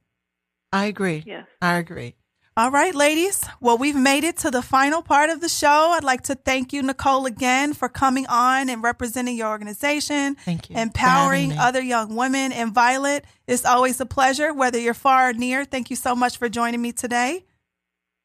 [0.72, 1.24] I agree.
[1.26, 1.48] Yes.
[1.62, 2.16] I agree.
[2.60, 3.46] All right, ladies.
[3.62, 5.94] Well, we've made it to the final part of the show.
[5.96, 10.70] I'd like to thank you, Nicole, again for coming on and representing your organization, Thank
[10.70, 12.52] you empowering other young women.
[12.52, 15.64] And Violet, it's always a pleasure, whether you're far or near.
[15.64, 17.46] Thank you so much for joining me today.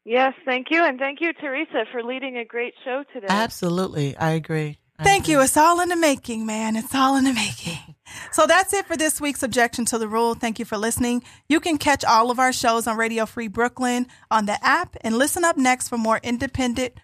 [0.04, 3.28] Yes, thank you, and thank you, Teresa, for leading a great show today.
[3.30, 4.16] Absolutely.
[4.16, 4.78] I agree.
[4.98, 5.42] I Thank you.
[5.42, 6.74] It's all in the making, man.
[6.74, 7.93] It's all in the making.
[8.32, 10.34] So that's it for this week's Objection to the Rule.
[10.34, 11.22] Thank you for listening.
[11.48, 15.16] You can catch all of our shows on Radio Free Brooklyn on the app and
[15.18, 16.94] listen up next for more independent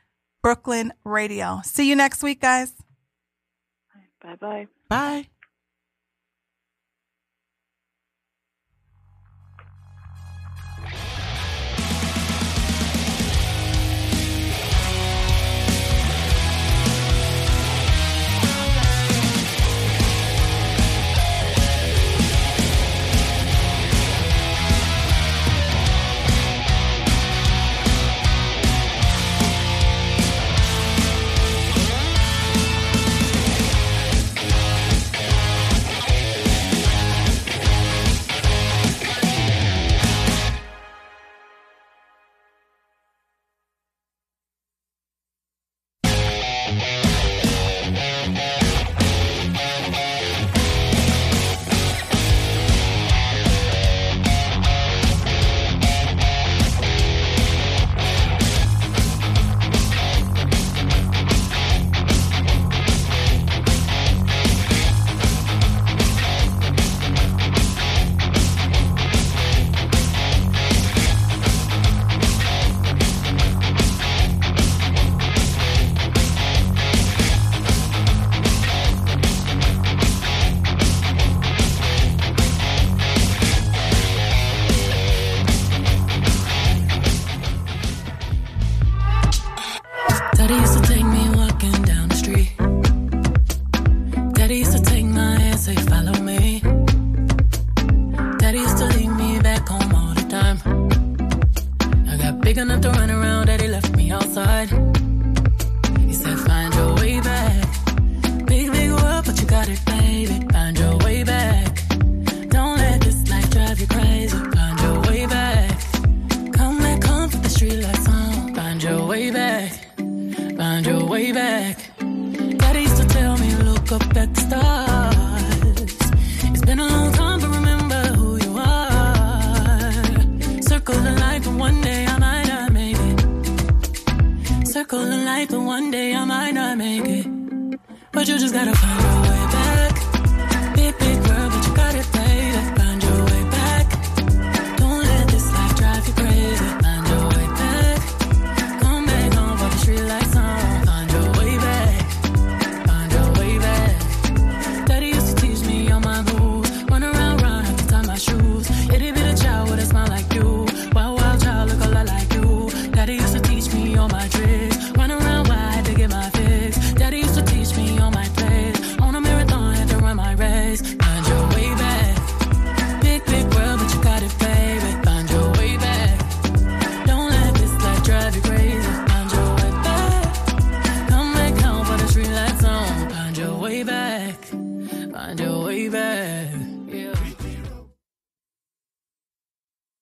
[0.42, 1.61] Brooklyn radio.
[1.64, 2.72] See you next week, guys.
[4.22, 4.36] Bye
[4.88, 5.39] bye.